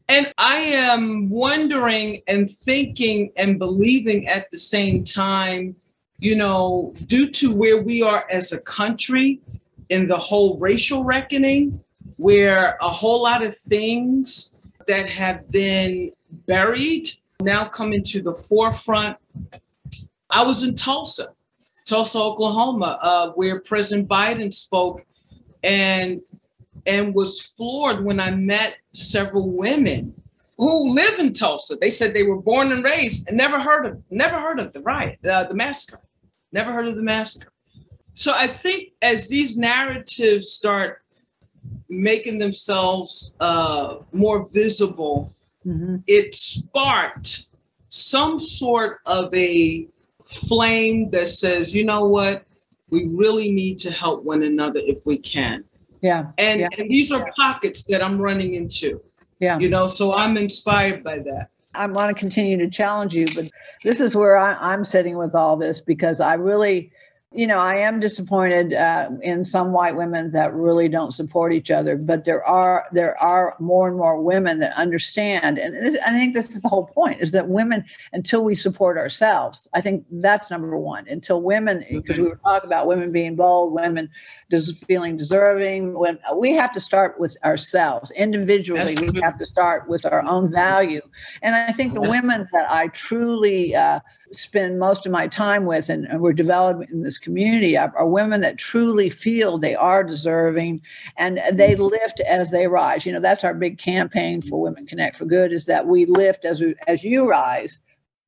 And 0.09 0.33
I 0.39 0.57
am 0.57 1.29
wondering 1.29 2.23
and 2.27 2.51
thinking 2.51 3.31
and 3.37 3.59
believing 3.59 4.27
at 4.27 4.51
the 4.51 4.59
same 4.59 5.05
time, 5.05 5.77
you 6.19 6.35
know, 6.35 6.95
due 7.07 7.31
to 7.33 7.55
where 7.55 7.83
we 7.83 8.03
are 8.03 8.27
as 8.31 8.53
a 8.53 8.61
country 8.63 9.41
in 9.91 10.07
the 10.07 10.17
whole 10.17 10.59
racial 10.59 11.05
reckoning, 11.05 11.79
where 12.17 12.79
a 12.81 12.89
whole 12.89 13.23
lot 13.23 13.45
of 13.45 13.57
things 13.57 14.55
that 14.87 15.09
have 15.11 15.51
been 15.51 16.11
buried 16.47 17.11
now 17.43 17.67
coming 17.67 18.03
to 18.03 18.23
the 18.23 18.35
forefront. 18.35 19.17
I 20.31 20.43
was 20.43 20.63
in 20.63 20.75
Tulsa, 20.75 21.29
Tulsa, 21.87 22.19
Oklahoma, 22.19 22.99
uh, 23.03 23.31
where 23.33 23.61
President 23.61 24.09
Biden 24.09 24.53
spoke, 24.53 25.05
and 25.63 26.23
and 26.89 27.15
was 27.15 27.41
floored 27.41 28.05
when 28.05 28.19
I 28.19 28.31
met 28.31 28.79
several 28.95 29.51
women 29.51 30.15
who 30.57 30.91
live 30.91 31.21
in 31.21 31.33
Tulsa. 31.33 31.77
They 31.77 31.91
said 31.91 32.13
they 32.13 32.25
were 32.25 32.41
born 32.41 32.73
and 32.73 32.83
raised 32.83 33.29
and 33.29 33.37
never 33.37 33.61
heard 33.61 33.87
of 33.87 34.03
never 34.11 34.41
heard 34.41 34.59
of 34.59 34.73
the 34.73 34.81
riot, 34.81 35.19
uh, 35.25 35.45
the 35.45 35.55
massacre, 35.55 36.01
never 36.51 36.73
heard 36.73 36.89
of 36.89 36.97
the 36.97 37.03
massacre. 37.03 37.53
So 38.15 38.33
I 38.35 38.49
think 38.49 38.89
as 39.03 39.29
these 39.29 39.57
narratives 39.57 40.51
start 40.51 41.03
making 41.89 42.39
themselves 42.39 43.33
uh, 43.39 43.99
more 44.13 44.49
visible, 44.53 45.33
mm-hmm. 45.65 45.97
it 46.07 46.35
sparked 46.35 47.47
some 47.89 48.39
sort 48.39 48.99
of 49.07 49.33
a 49.35 49.87
flame 50.27 51.11
that 51.11 51.29
says, 51.29 51.73
you 51.73 51.85
know 51.85 52.05
what, 52.05 52.45
we 52.91 53.07
really 53.07 53.53
need 53.53 53.79
to 53.79 53.91
help 53.93 54.25
one 54.25 54.43
another 54.43 54.81
if 54.83 55.07
we 55.07 55.19
can. 55.19 55.65
Yeah. 56.01 56.27
And, 56.39 56.61
yeah. 56.61 56.69
and 56.79 56.91
these 56.91 57.13
are 57.13 57.31
pockets 57.37 57.85
that 57.85 58.03
I'm 58.03 58.21
running 58.21 58.55
into. 58.55 59.01
Yeah. 59.41 59.59
You 59.59 59.69
know, 59.69 59.89
so 59.89 60.15
I'm 60.15 60.37
inspired 60.37 61.05
by 61.05 61.19
that. 61.21 61.51
I 61.75 61.87
want 61.87 62.09
to 62.09 62.19
continue 62.19 62.57
to 62.59 62.69
challenge 62.69 63.15
you, 63.15 63.27
but 63.37 63.49
this 63.85 64.01
is 64.01 64.17
where 64.17 64.37
I, 64.37 64.73
am 64.73 64.83
sitting 64.83 65.17
with 65.17 65.35
all 65.35 65.57
this 65.57 65.81
because 65.81 66.19
I 66.19 66.35
really 66.35 66.91
you 67.31 67.47
know, 67.47 67.59
I 67.59 67.77
am 67.77 68.01
disappointed 68.01 68.73
uh, 68.73 69.11
in 69.21 69.45
some 69.45 69.73
white 69.73 69.95
women 69.95 70.31
that 70.31 70.55
really 70.55 70.89
don't 70.89 71.13
support 71.13 71.53
each 71.53 71.71
other, 71.71 71.95
but 71.95 72.25
there 72.25 72.43
are 72.43 72.87
there 72.91 73.21
are 73.21 73.55
more 73.59 73.87
and 73.87 73.99
more 73.99 74.19
women 74.23 74.61
that 74.61 74.75
understand, 74.79 75.59
and 75.59 75.75
this, 75.75 75.99
I 76.07 76.11
think 76.11 76.33
this 76.33 76.55
is 76.57 76.63
the 76.63 76.71
whole 76.71 76.87
point: 76.87 77.21
is 77.21 77.33
that 77.33 77.49
women, 77.49 77.85
until 78.15 78.43
we 78.45 78.55
support 78.55 78.97
ourselves, 78.97 79.69
I 79.75 79.83
think 79.83 80.07
that's 80.11 80.51
number 80.51 80.79
one. 80.79 81.07
Until 81.07 81.43
women, 81.43 81.85
because 81.91 82.17
we 82.17 82.25
were 82.25 82.41
talking 82.43 82.67
about 82.67 82.87
women 82.87 83.13
being 83.13 83.37
bold, 83.37 83.75
women 83.75 84.09
just 84.51 84.83
feeling 84.87 85.19
deserving, 85.19 85.99
when 85.99 86.19
we 86.35 86.53
have 86.53 86.73
to 86.73 86.81
start 86.81 87.21
with 87.21 87.37
ourselves. 87.45 88.11
Individually, 88.13 88.95
we 89.13 89.21
have 89.21 89.39
to 89.39 89.45
start 89.47 89.87
with 89.87 90.07
our 90.07 90.23
own 90.23 90.51
value, 90.51 91.03
and 91.43 91.55
I 91.55 91.73
think 91.73 91.93
the 91.93 92.01
women 92.01 92.49
that 92.55 92.71
I 92.71 92.89
truly 92.89 93.77
uh, 93.77 94.01
spend 94.31 94.79
most 94.79 95.07
of 95.07 95.13
my 95.13 95.27
time 95.27 95.65
with 95.65 95.89
and, 95.89 96.05
and 96.07 96.21
we're 96.21 96.33
developing 96.33 96.89
in 96.91 97.03
this 97.03 97.19
community 97.19 97.77
are, 97.77 97.93
are, 97.97 98.07
women 98.07 98.41
that 98.41 98.59
truly 98.59 99.09
feel 99.09 99.59
they 99.59 99.75
are 99.75 100.05
deserving 100.05 100.81
and 101.17 101.41
they 101.53 101.75
mm-hmm. 101.75 101.85
lift 101.85 102.21
as 102.21 102.51
they 102.51 102.67
rise 102.67 103.07
you 103.07 103.13
know 103.13 103.21
that's 103.21 103.45
our 103.45 103.55
big 103.55 103.79
campaign 103.79 104.43
for 104.43 104.61
women 104.61 104.87
connect 104.87 105.17
for 105.17 105.25
good 105.25 105.53
is 105.53 105.67
that 105.67 105.87
we 105.87 106.05
lift 106.07 106.45
as 106.45 106.61
we, 106.61 106.75
as 106.87 107.05
you 107.05 107.29
rise 107.29 107.81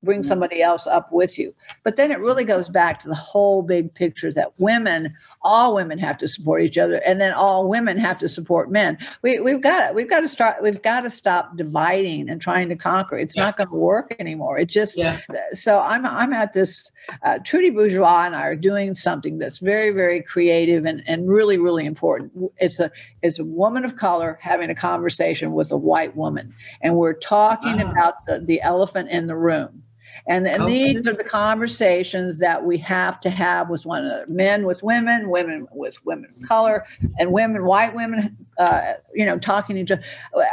bring 0.02 0.20
mm-hmm. 0.20 0.28
somebody 0.28 0.62
else 0.62 0.86
up 0.86 1.12
with 1.12 1.38
you. 1.38 1.54
But 1.82 1.96
then 1.96 2.10
it 2.10 2.20
really 2.20 2.44
goes 2.44 2.68
back 2.68 3.00
to 3.00 3.08
the 3.08 3.14
whole 3.14 3.62
big 3.62 3.94
picture 3.94 4.32
that 4.32 4.52
women, 4.58 5.14
all 5.42 5.74
women 5.74 5.98
have 5.98 6.18
to 6.18 6.28
support 6.28 6.62
each 6.62 6.78
other, 6.78 6.96
and 6.96 7.20
then 7.20 7.32
all 7.32 7.68
women 7.68 7.96
have 7.98 8.18
to 8.18 8.28
support 8.28 8.70
men. 8.70 8.98
We, 9.22 9.40
we've 9.40 9.60
got 9.60 9.94
we've 9.94 10.08
got 10.08 10.20
to 10.20 10.28
start 10.28 10.62
we've 10.62 10.82
got 10.82 11.02
to 11.02 11.10
stop 11.10 11.56
dividing 11.56 12.28
and 12.28 12.40
trying 12.40 12.68
to 12.68 12.76
conquer. 12.76 13.16
It's 13.18 13.36
yeah. 13.36 13.44
not 13.44 13.56
going 13.56 13.68
to 13.68 13.74
work 13.74 14.14
anymore. 14.18 14.58
It 14.58 14.66
just 14.66 14.98
yeah. 14.98 15.20
so 15.52 15.80
I'm 15.80 16.04
I'm 16.04 16.32
at 16.32 16.52
this. 16.52 16.90
Uh, 17.22 17.38
Trudy 17.44 17.70
Bourgeois 17.70 18.24
and 18.26 18.36
I 18.36 18.42
are 18.42 18.56
doing 18.56 18.94
something 18.94 19.38
that's 19.38 19.58
very 19.58 19.90
very 19.90 20.22
creative 20.22 20.84
and 20.84 21.02
and 21.06 21.28
really 21.28 21.58
really 21.58 21.86
important. 21.86 22.32
It's 22.58 22.78
a 22.78 22.90
it's 23.22 23.38
a 23.38 23.44
woman 23.44 23.84
of 23.84 23.96
color 23.96 24.38
having 24.40 24.70
a 24.70 24.74
conversation 24.74 25.52
with 25.52 25.70
a 25.70 25.76
white 25.76 26.16
woman, 26.16 26.54
and 26.82 26.96
we're 26.96 27.14
talking 27.14 27.80
uh-huh. 27.80 27.90
about 27.90 28.26
the, 28.26 28.40
the 28.40 28.60
elephant 28.62 29.08
in 29.10 29.26
the 29.26 29.36
room 29.36 29.82
and, 30.26 30.46
and 30.46 30.62
okay. 30.62 30.94
these 30.94 31.06
are 31.06 31.12
the 31.12 31.24
conversations 31.24 32.38
that 32.38 32.64
we 32.64 32.78
have 32.78 33.20
to 33.20 33.30
have 33.30 33.70
with 33.70 33.86
one 33.86 34.04
another 34.04 34.26
men 34.28 34.66
with 34.66 34.82
women, 34.82 35.28
women 35.28 35.66
with 35.72 36.04
women 36.04 36.32
of 36.36 36.48
color, 36.48 36.86
and 37.18 37.32
women, 37.32 37.64
white 37.64 37.94
women, 37.94 38.36
uh, 38.58 38.94
you 39.14 39.24
know, 39.24 39.38
talking 39.38 39.76
to 39.76 39.82
each 39.82 39.90
other. 39.90 40.02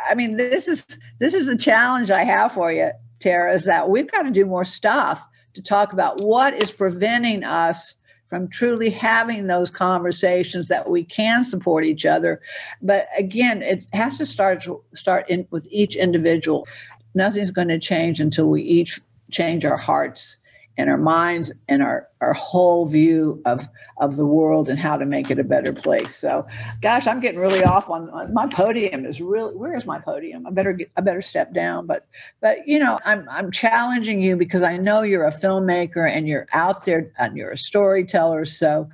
I 0.09 0.15
mean, 0.15 0.37
this 0.37 0.67
is 0.67 0.85
this 1.19 1.33
is 1.33 1.45
the 1.45 1.57
challenge 1.57 2.11
I 2.11 2.23
have 2.23 2.53
for 2.53 2.71
you, 2.71 2.91
Tara, 3.19 3.53
is 3.53 3.65
that 3.65 3.89
we've 3.89 4.11
got 4.11 4.23
to 4.23 4.31
do 4.31 4.45
more 4.45 4.65
stuff 4.65 5.27
to 5.53 5.61
talk 5.61 5.93
about 5.93 6.21
what 6.21 6.53
is 6.61 6.71
preventing 6.71 7.43
us 7.43 7.95
from 8.27 8.49
truly 8.49 8.89
having 8.89 9.47
those 9.47 9.71
conversations 9.71 10.67
that 10.67 10.89
we 10.89 11.03
can 11.03 11.43
support 11.43 11.85
each 11.85 12.05
other. 12.05 12.41
But 12.81 13.07
again, 13.17 13.61
it 13.61 13.85
has 13.93 14.17
to 14.17 14.25
start 14.25 14.65
start 14.93 15.29
in 15.29 15.47
with 15.49 15.67
each 15.71 15.95
individual. 15.95 16.67
Nothing's 17.15 17.51
going 17.51 17.69
to 17.69 17.79
change 17.79 18.19
until 18.19 18.47
we 18.47 18.61
each 18.61 19.01
change 19.31 19.65
our 19.65 19.77
hearts 19.77 20.37
and 20.77 20.89
our 20.91 20.97
minds 20.97 21.51
and 21.67 21.81
our, 21.81 22.07
our 22.21 22.33
whole 22.33 22.85
view 22.85 23.41
of, 23.45 23.67
of 23.97 24.15
the 24.15 24.25
world 24.25 24.69
and 24.69 24.77
how 24.77 24.95
to 24.95 25.05
make 25.05 25.31
it 25.31 25.39
a 25.39 25.43
better 25.43 25.73
place. 25.73 26.15
So, 26.15 26.45
gosh, 26.81 27.07
I'm 27.07 27.19
getting 27.19 27.39
really 27.39 27.63
off 27.63 27.89
on, 27.89 28.09
on 28.11 28.31
my 28.33 28.47
podium 28.47 29.05
is 29.05 29.19
really 29.19 29.55
where's 29.55 29.87
my 29.87 29.99
podium? 29.99 30.45
I 30.45 30.51
better 30.51 30.73
get 30.73 30.91
I 30.95 31.01
better 31.01 31.21
step 31.21 31.53
down. 31.53 31.87
But 31.87 32.05
but 32.41 32.67
you 32.67 32.77
know, 32.77 32.99
I'm 33.05 33.27
I'm 33.29 33.51
challenging 33.51 34.21
you 34.21 34.35
because 34.35 34.61
I 34.61 34.77
know 34.77 35.01
you're 35.01 35.25
a 35.25 35.31
filmmaker 35.31 36.07
and 36.07 36.27
you're 36.27 36.47
out 36.53 36.85
there 36.85 37.11
and 37.17 37.35
you're 37.35 37.51
a 37.51 37.57
storyteller. 37.57 38.45
So 38.45 38.87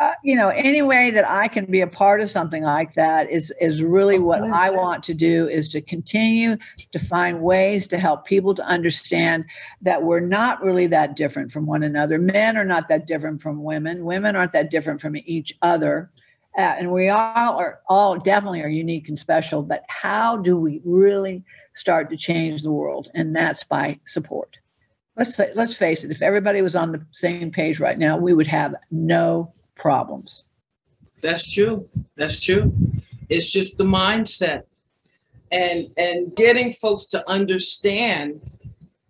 uh, 0.00 0.14
you 0.24 0.34
know, 0.34 0.48
any 0.48 0.80
way 0.80 1.10
that 1.10 1.28
I 1.28 1.46
can 1.46 1.66
be 1.66 1.82
a 1.82 1.86
part 1.86 2.22
of 2.22 2.30
something 2.30 2.62
like 2.62 2.94
that 2.94 3.30
is 3.30 3.52
is 3.60 3.82
really 3.82 4.18
what 4.18 4.42
I 4.42 4.70
want 4.70 5.02
to 5.04 5.14
do 5.14 5.46
is 5.46 5.68
to 5.68 5.82
continue 5.82 6.56
to 6.92 6.98
find 6.98 7.42
ways 7.42 7.86
to 7.88 7.98
help 7.98 8.24
people 8.24 8.54
to 8.54 8.64
understand 8.64 9.44
that 9.82 10.02
we're 10.02 10.20
not 10.20 10.62
really 10.62 10.86
that 10.86 11.16
different 11.16 11.52
from 11.52 11.66
one 11.66 11.82
another. 11.82 12.18
Men 12.18 12.56
are 12.56 12.64
not 12.64 12.88
that 12.88 13.06
different 13.06 13.42
from 13.42 13.62
women. 13.62 14.06
Women 14.06 14.36
aren't 14.36 14.52
that 14.52 14.70
different 14.70 15.02
from 15.02 15.16
each 15.16 15.52
other. 15.60 16.10
Uh, 16.56 16.62
and 16.62 16.92
we 16.92 17.10
all 17.10 17.58
are 17.58 17.80
all 17.86 18.18
definitely 18.18 18.62
are 18.62 18.68
unique 18.68 19.08
and 19.10 19.18
special, 19.18 19.62
but 19.62 19.84
how 19.88 20.38
do 20.38 20.56
we 20.56 20.80
really 20.82 21.44
start 21.74 22.08
to 22.08 22.16
change 22.16 22.62
the 22.62 22.72
world? 22.72 23.10
And 23.14 23.36
that's 23.36 23.64
by 23.64 24.00
support. 24.06 24.56
Let's 25.16 25.34
say, 25.36 25.52
let's 25.54 25.74
face 25.74 26.04
it, 26.04 26.10
if 26.10 26.22
everybody 26.22 26.62
was 26.62 26.74
on 26.74 26.92
the 26.92 27.04
same 27.10 27.50
page 27.50 27.78
right 27.78 27.98
now, 27.98 28.16
we 28.16 28.32
would 28.32 28.46
have 28.46 28.74
no 28.90 29.52
problems. 29.80 30.44
That's 31.22 31.52
true. 31.52 31.86
That's 32.16 32.40
true. 32.40 32.72
It's 33.28 33.50
just 33.52 33.78
the 33.78 33.84
mindset 33.84 34.62
and 35.52 35.88
and 35.96 36.34
getting 36.34 36.72
folks 36.72 37.06
to 37.06 37.28
understand, 37.28 38.40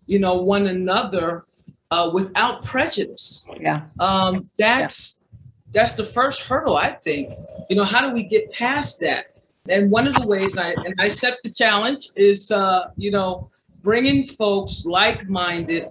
you 0.05 0.19
know, 0.19 0.35
one 0.35 0.67
another 0.67 1.45
uh, 1.91 2.09
without 2.13 2.65
prejudice. 2.65 3.47
Yeah. 3.59 3.83
Um, 3.99 4.49
that's 4.57 5.19
yeah. 5.21 5.37
that's 5.71 5.93
the 5.93 6.05
first 6.05 6.41
hurdle, 6.43 6.77
I 6.77 6.91
think. 6.91 7.29
You 7.69 7.75
know, 7.75 7.83
how 7.83 8.07
do 8.07 8.13
we 8.13 8.23
get 8.23 8.51
past 8.51 8.99
that? 9.01 9.25
And 9.69 9.91
one 9.91 10.07
of 10.07 10.15
the 10.15 10.25
ways 10.25 10.57
I 10.57 10.71
and 10.71 10.95
I 10.99 11.07
set 11.09 11.37
the 11.43 11.51
challenge 11.51 12.09
is, 12.15 12.51
uh, 12.51 12.89
you 12.97 13.11
know, 13.11 13.49
bringing 13.83 14.25
folks 14.25 14.85
like-minded, 14.85 15.87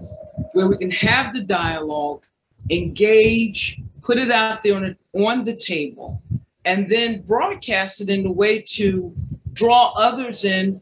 where 0.53 0.69
we 0.69 0.77
can 0.77 0.91
have 0.91 1.35
the 1.35 1.41
dialogue, 1.41 2.25
engage, 2.71 3.81
put 4.03 4.19
it 4.19 4.31
out 4.31 4.63
there 4.63 4.77
on, 4.77 4.97
on 5.15 5.45
the 5.45 5.55
table, 5.55 6.23
and 6.65 6.89
then 6.89 7.23
broadcast 7.23 8.01
it 8.01 8.09
in 8.09 8.27
a 8.27 8.33
way 8.33 8.61
to 8.61 9.15
draw 9.53 9.93
others 9.97 10.45
in 10.45 10.81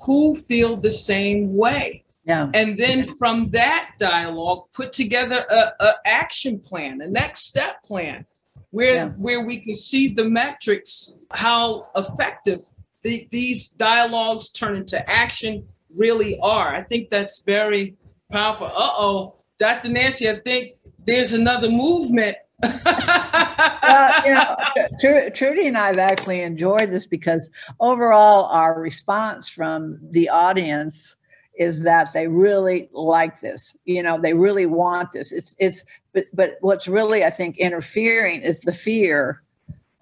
who 0.00 0.34
feel 0.34 0.76
the 0.76 0.92
same 0.92 1.56
way. 1.56 2.04
Yeah. 2.24 2.50
And 2.52 2.76
then 2.76 3.16
from 3.16 3.50
that 3.50 3.92
dialogue, 3.98 4.66
put 4.74 4.92
together 4.92 5.46
a, 5.50 5.84
a 5.84 5.92
action 6.04 6.60
plan, 6.60 7.00
a 7.00 7.08
next 7.08 7.46
step 7.46 7.82
plan, 7.84 8.26
where 8.70 8.94
yeah. 8.94 9.08
where 9.12 9.46
we 9.46 9.60
can 9.60 9.76
see 9.76 10.12
the 10.12 10.28
metrics, 10.28 11.14
how 11.30 11.86
effective 11.96 12.60
the, 13.02 13.26
these 13.30 13.70
dialogues 13.70 14.50
turn 14.50 14.76
into 14.76 15.10
action 15.10 15.66
really 15.96 16.38
are. 16.40 16.74
I 16.74 16.82
think 16.82 17.08
that's 17.08 17.40
very 17.42 17.96
powerful. 18.30 18.66
Uh 18.66 18.72
oh, 18.76 19.36
Dr. 19.58 19.88
Nancy, 19.88 20.28
I 20.28 20.38
think 20.40 20.74
there's 21.06 21.32
another 21.32 21.70
movement 21.70 22.36
you 22.62 24.34
know, 24.34 24.56
Trudy 25.30 25.66
and 25.66 25.78
I 25.78 25.86
have 25.86 25.98
actually 25.98 26.42
enjoyed 26.42 26.90
this 26.90 27.06
because 27.06 27.50
overall, 27.80 28.46
our 28.46 28.80
response 28.80 29.48
from 29.48 29.98
the 30.10 30.28
audience 30.28 31.16
is 31.58 31.80
that 31.82 32.12
they 32.12 32.28
really 32.28 32.88
like 32.92 33.40
this. 33.40 33.76
You 33.84 34.02
know, 34.02 34.18
they 34.20 34.34
really 34.34 34.66
want 34.66 35.12
this. 35.12 35.32
It's 35.32 35.54
it's 35.58 35.84
but 36.12 36.26
but 36.32 36.58
what's 36.60 36.88
really 36.88 37.24
I 37.24 37.30
think 37.30 37.58
interfering 37.58 38.42
is 38.42 38.60
the 38.60 38.72
fear 38.72 39.42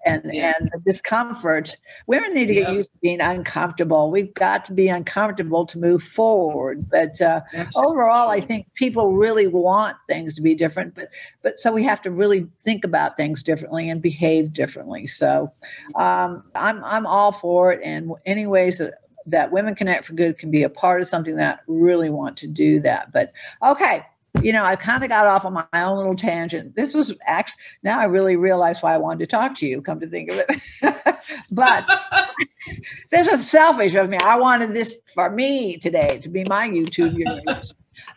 and 0.05 0.21
yeah. 0.25 0.53
and 0.59 0.69
the 0.71 0.79
discomfort. 0.79 1.75
Women 2.07 2.33
need 2.33 2.47
to 2.47 2.53
get 2.53 2.69
yeah. 2.69 2.75
used 2.75 2.91
to 2.91 2.99
being 3.01 3.21
uncomfortable. 3.21 4.11
We've 4.11 4.33
got 4.33 4.65
to 4.65 4.73
be 4.73 4.87
uncomfortable 4.87 5.65
to 5.65 5.77
move 5.77 6.03
forward. 6.03 6.89
But 6.89 7.19
uh, 7.21 7.41
overall, 7.75 8.29
I 8.29 8.39
think 8.39 8.73
people 8.75 9.13
really 9.13 9.47
want 9.47 9.97
things 10.07 10.35
to 10.35 10.41
be 10.41 10.55
different. 10.55 10.95
But 10.95 11.09
but 11.41 11.59
so 11.59 11.71
we 11.71 11.83
have 11.83 12.01
to 12.03 12.11
really 12.11 12.47
think 12.61 12.85
about 12.85 13.17
things 13.17 13.43
differently 13.43 13.89
and 13.89 14.01
behave 14.01 14.53
differently. 14.53 15.07
So 15.07 15.51
um, 15.95 16.43
I'm 16.55 16.83
I'm 16.83 17.05
all 17.05 17.31
for 17.31 17.71
it. 17.73 17.81
And 17.83 18.11
any 18.25 18.47
ways 18.47 18.77
that 18.77 18.95
that 19.27 19.51
Women 19.51 19.75
Connect 19.75 20.05
for 20.05 20.13
Good 20.13 20.37
can 20.37 20.51
be 20.51 20.63
a 20.63 20.69
part 20.69 21.01
of 21.01 21.07
something 21.07 21.35
that 21.35 21.59
really 21.67 22.09
want 22.09 22.37
to 22.37 22.47
do 22.47 22.79
that. 22.81 23.11
But 23.11 23.33
okay, 23.61 24.05
you 24.41 24.53
know, 24.53 24.63
I 24.63 24.75
kind 24.75 25.03
of 25.03 25.09
got 25.09 25.25
off 25.25 25.45
on 25.45 25.53
my 25.53 25.65
own 25.73 25.97
little 25.97 26.15
tangent. 26.15 26.75
This 26.75 26.93
was 26.93 27.13
actually, 27.25 27.59
now 27.83 27.99
I 27.99 28.05
really 28.05 28.35
realize 28.35 28.81
why 28.81 28.93
I 28.93 28.97
wanted 28.97 29.19
to 29.19 29.27
talk 29.27 29.55
to 29.55 29.67
you, 29.67 29.81
come 29.81 29.99
to 29.99 30.07
think 30.07 30.31
of 30.31 30.43
it. 30.47 31.15
but 31.51 31.89
this 33.09 33.29
was 33.29 33.49
selfish 33.49 33.95
of 33.95 34.09
me. 34.09 34.17
I 34.17 34.37
wanted 34.37 34.73
this 34.73 34.99
for 35.13 35.29
me 35.29 35.77
today 35.77 36.19
to 36.19 36.29
be 36.29 36.43
my 36.45 36.67
YouTube 36.67 37.17
universe. 37.17 37.73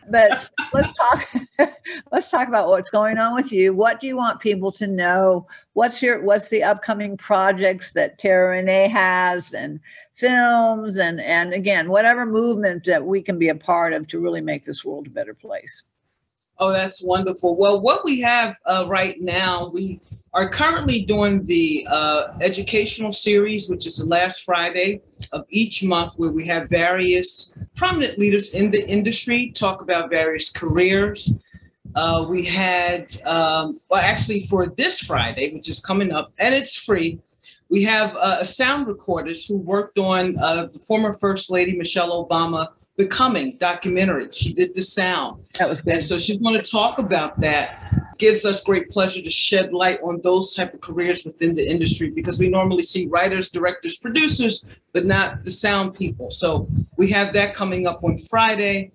But 0.09 0.49
let's 0.73 0.93
talk. 0.93 1.73
let's 2.11 2.29
talk 2.29 2.47
about 2.47 2.67
what's 2.67 2.89
going 2.89 3.17
on 3.17 3.33
with 3.33 3.51
you. 3.51 3.73
What 3.73 3.99
do 3.99 4.07
you 4.07 4.15
want 4.15 4.39
people 4.39 4.71
to 4.73 4.87
know? 4.87 5.47
What's 5.73 6.01
your 6.01 6.23
What's 6.23 6.49
the 6.49 6.63
upcoming 6.63 7.17
projects 7.17 7.91
that 7.93 8.17
Tara 8.17 8.57
Renee 8.57 8.89
has, 8.89 9.53
and 9.53 9.79
films, 10.13 10.97
and 10.97 11.19
and 11.19 11.53
again, 11.53 11.89
whatever 11.89 12.25
movement 12.25 12.85
that 12.85 13.05
we 13.05 13.21
can 13.21 13.39
be 13.39 13.49
a 13.49 13.55
part 13.55 13.93
of 13.93 14.07
to 14.07 14.19
really 14.19 14.41
make 14.41 14.63
this 14.63 14.85
world 14.85 15.07
a 15.07 15.11
better 15.11 15.33
place. 15.33 15.83
Oh, 16.61 16.71
that's 16.71 17.03
wonderful. 17.03 17.57
Well, 17.57 17.81
what 17.81 18.05
we 18.05 18.21
have 18.21 18.55
uh, 18.67 18.85
right 18.87 19.19
now, 19.19 19.71
we 19.73 19.99
are 20.35 20.47
currently 20.47 21.01
doing 21.01 21.43
the 21.43 21.87
uh, 21.89 22.37
educational 22.39 23.11
series, 23.11 23.67
which 23.67 23.87
is 23.87 23.97
the 23.97 24.05
last 24.05 24.43
Friday 24.43 25.01
of 25.31 25.43
each 25.49 25.83
month, 25.83 26.13
where 26.17 26.29
we 26.29 26.45
have 26.45 26.69
various 26.69 27.51
prominent 27.75 28.19
leaders 28.19 28.53
in 28.53 28.69
the 28.69 28.87
industry 28.87 29.51
talk 29.55 29.81
about 29.81 30.11
various 30.11 30.51
careers. 30.51 31.35
Uh, 31.95 32.27
we 32.29 32.45
had, 32.45 33.11
um, 33.25 33.79
well, 33.89 34.03
actually, 34.03 34.41
for 34.41 34.67
this 34.67 34.99
Friday, 34.99 35.51
which 35.55 35.67
is 35.67 35.79
coming 35.79 36.11
up, 36.11 36.31
and 36.37 36.53
it's 36.53 36.77
free, 36.77 37.19
we 37.69 37.83
have 37.83 38.15
uh, 38.17 38.37
a 38.39 38.45
sound 38.45 38.85
recordist 38.85 39.47
who 39.47 39.57
worked 39.57 39.97
on 39.97 40.37
uh, 40.37 40.67
the 40.67 40.79
former 40.79 41.13
First 41.15 41.49
Lady 41.49 41.75
Michelle 41.75 42.23
Obama 42.23 42.67
Becoming 43.01 43.57
documentary. 43.57 44.27
She 44.31 44.53
did 44.53 44.75
the 44.75 44.81
sound. 44.83 45.43
That 45.57 45.67
was 45.67 45.81
good. 45.81 45.93
And 45.93 46.03
so 46.03 46.19
she's 46.19 46.37
going 46.37 46.61
to 46.61 46.71
talk 46.71 46.99
about 46.99 47.39
that. 47.41 48.15
Gives 48.19 48.45
us 48.45 48.63
great 48.63 48.91
pleasure 48.91 49.23
to 49.23 49.31
shed 49.31 49.73
light 49.73 49.99
on 50.03 50.21
those 50.21 50.55
type 50.55 50.75
of 50.75 50.81
careers 50.81 51.25
within 51.25 51.55
the 51.55 51.67
industry 51.67 52.11
because 52.11 52.37
we 52.37 52.47
normally 52.47 52.83
see 52.83 53.07
writers, 53.07 53.49
directors, 53.49 53.97
producers, 53.97 54.63
but 54.93 55.05
not 55.05 55.43
the 55.43 55.49
sound 55.49 55.95
people. 55.95 56.29
So 56.29 56.69
we 56.95 57.09
have 57.09 57.33
that 57.33 57.55
coming 57.55 57.87
up 57.87 58.03
on 58.03 58.19
Friday. 58.19 58.91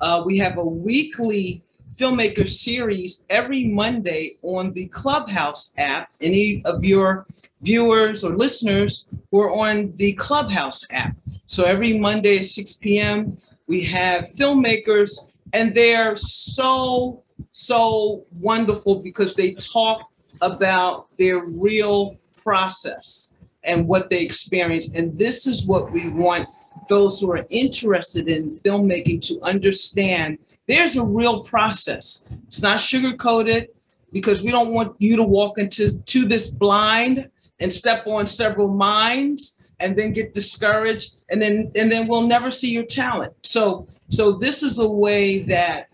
Uh, 0.00 0.22
we 0.24 0.38
have 0.38 0.56
a 0.56 0.64
weekly 0.64 1.62
filmmaker 1.94 2.48
series 2.48 3.26
every 3.28 3.64
Monday 3.64 4.36
on 4.40 4.72
the 4.72 4.86
Clubhouse 4.86 5.74
app. 5.76 6.14
Any 6.22 6.62
of 6.64 6.82
your 6.82 7.26
viewers 7.60 8.24
or 8.24 8.34
listeners 8.38 9.06
who 9.30 9.40
are 9.40 9.52
on 9.52 9.92
the 9.96 10.14
Clubhouse 10.14 10.82
app. 10.90 11.14
So 11.44 11.64
every 11.64 11.98
Monday 11.98 12.38
at 12.38 12.46
6 12.46 12.74
p.m., 12.76 13.36
we 13.70 13.84
have 13.84 14.28
filmmakers, 14.36 15.28
and 15.52 15.72
they're 15.72 16.16
so, 16.16 17.22
so 17.52 18.26
wonderful 18.32 18.96
because 18.96 19.36
they 19.36 19.52
talk 19.52 20.10
about 20.42 21.06
their 21.18 21.46
real 21.46 22.16
process 22.36 23.34
and 23.62 23.86
what 23.86 24.10
they 24.10 24.22
experience. 24.22 24.90
And 24.92 25.16
this 25.16 25.46
is 25.46 25.68
what 25.68 25.92
we 25.92 26.08
want 26.08 26.48
those 26.88 27.20
who 27.20 27.30
are 27.30 27.46
interested 27.48 28.26
in 28.26 28.50
filmmaking 28.58 29.20
to 29.28 29.40
understand 29.42 30.38
there's 30.66 30.96
a 30.96 31.04
real 31.04 31.44
process. 31.44 32.24
It's 32.48 32.62
not 32.62 32.80
sugar 32.80 33.16
coated 33.16 33.68
because 34.12 34.42
we 34.42 34.50
don't 34.50 34.72
want 34.72 34.96
you 34.98 35.14
to 35.14 35.22
walk 35.22 35.58
into 35.58 35.96
to 35.96 36.24
this 36.26 36.50
blind 36.50 37.30
and 37.60 37.72
step 37.72 38.04
on 38.08 38.26
several 38.26 38.66
mines 38.66 39.59
and 39.80 39.96
then 39.96 40.12
get 40.12 40.34
discouraged 40.34 41.16
and 41.30 41.40
then 41.40 41.70
and 41.76 41.90
then 41.90 42.06
we'll 42.06 42.26
never 42.26 42.50
see 42.50 42.70
your 42.70 42.84
talent. 42.84 43.32
So 43.42 43.86
so 44.08 44.32
this 44.32 44.62
is 44.62 44.78
a 44.78 44.88
way 44.88 45.40
that 45.40 45.88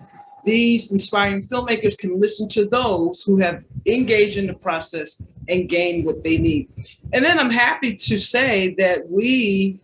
these 0.45 0.93
inspiring 0.93 1.43
filmmakers 1.43 1.99
can 1.99 2.21
listen 2.21 2.49
to 2.51 2.67
those 2.67 3.23
who 3.23 3.39
have 3.39 3.65
engaged 3.87 4.39
in 4.39 4.47
the 4.47 4.55
process 4.55 5.21
and 5.49 5.69
gain 5.69 6.05
what 6.05 6.23
they 6.23 6.39
need. 6.39 6.69
And 7.13 7.25
then 7.25 7.39
i'm 7.39 7.51
happy 7.51 7.95
to 7.95 8.19
say 8.19 8.75
that 8.75 9.09
we 9.09 9.81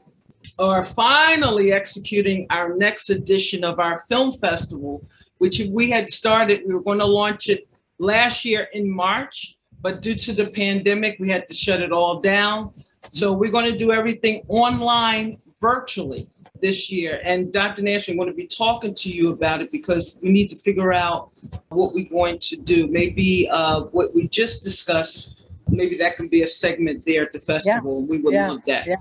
are 0.59 0.85
finally 0.85 1.73
executing 1.73 2.47
our 2.51 2.77
next 2.77 3.11
edition 3.11 3.65
of 3.65 3.79
our 3.79 4.01
film 4.09 4.33
festival 4.33 5.07
which 5.39 5.63
we 5.71 5.91
had 5.91 6.09
started 6.09 6.63
we 6.67 6.75
were 6.75 6.83
going 6.83 6.99
to 6.99 7.07
launch 7.07 7.49
it 7.49 7.69
last 7.99 8.45
year 8.45 8.69
in 8.73 8.91
march 8.91 9.57
but 9.81 10.03
due 10.03 10.15
to 10.15 10.33
the 10.33 10.51
pandemic 10.51 11.17
we 11.19 11.31
had 11.31 11.49
to 11.49 11.55
shut 11.55 11.81
it 11.81 11.93
all 11.93 12.21
down 12.21 12.73
so 13.11 13.33
we're 13.33 13.51
going 13.51 13.71
to 13.71 13.77
do 13.77 13.93
everything 13.93 14.43
online 14.49 15.39
virtually 15.61 16.29
this 16.61 16.91
year. 16.91 17.21
And 17.25 17.53
Dr. 17.53 17.83
Nancy, 17.83 18.13
I'm 18.13 18.19
going 18.19 18.31
to 18.31 18.35
be 18.35 18.47
talking 18.47 18.95
to 18.95 19.09
you 19.11 19.33
about 19.33 19.61
it 19.61 19.71
because 19.71 20.19
we 20.23 20.31
need 20.31 20.49
to 20.49 20.57
figure 20.57 20.93
out 20.93 21.31
what 21.69 21.93
we're 21.93 22.09
going 22.09 22.39
to 22.39 22.57
do. 22.57 22.87
Maybe 22.87 23.49
uh, 23.51 23.83
what 23.97 24.15
we 24.15 24.29
just 24.29 24.63
discussed, 24.63 25.41
maybe 25.69 25.97
that 25.99 26.17
can 26.17 26.29
be 26.29 26.43
a 26.43 26.49
segment 26.49 27.05
there 27.05 27.25
at 27.25 27.33
the 27.33 27.41
festival. 27.41 28.01
Yeah. 28.01 28.07
We 28.07 28.19
would 28.19 28.35
yeah. 28.35 28.51
love 28.51 28.61
that. 28.67 28.87
Yeah. 28.87 28.97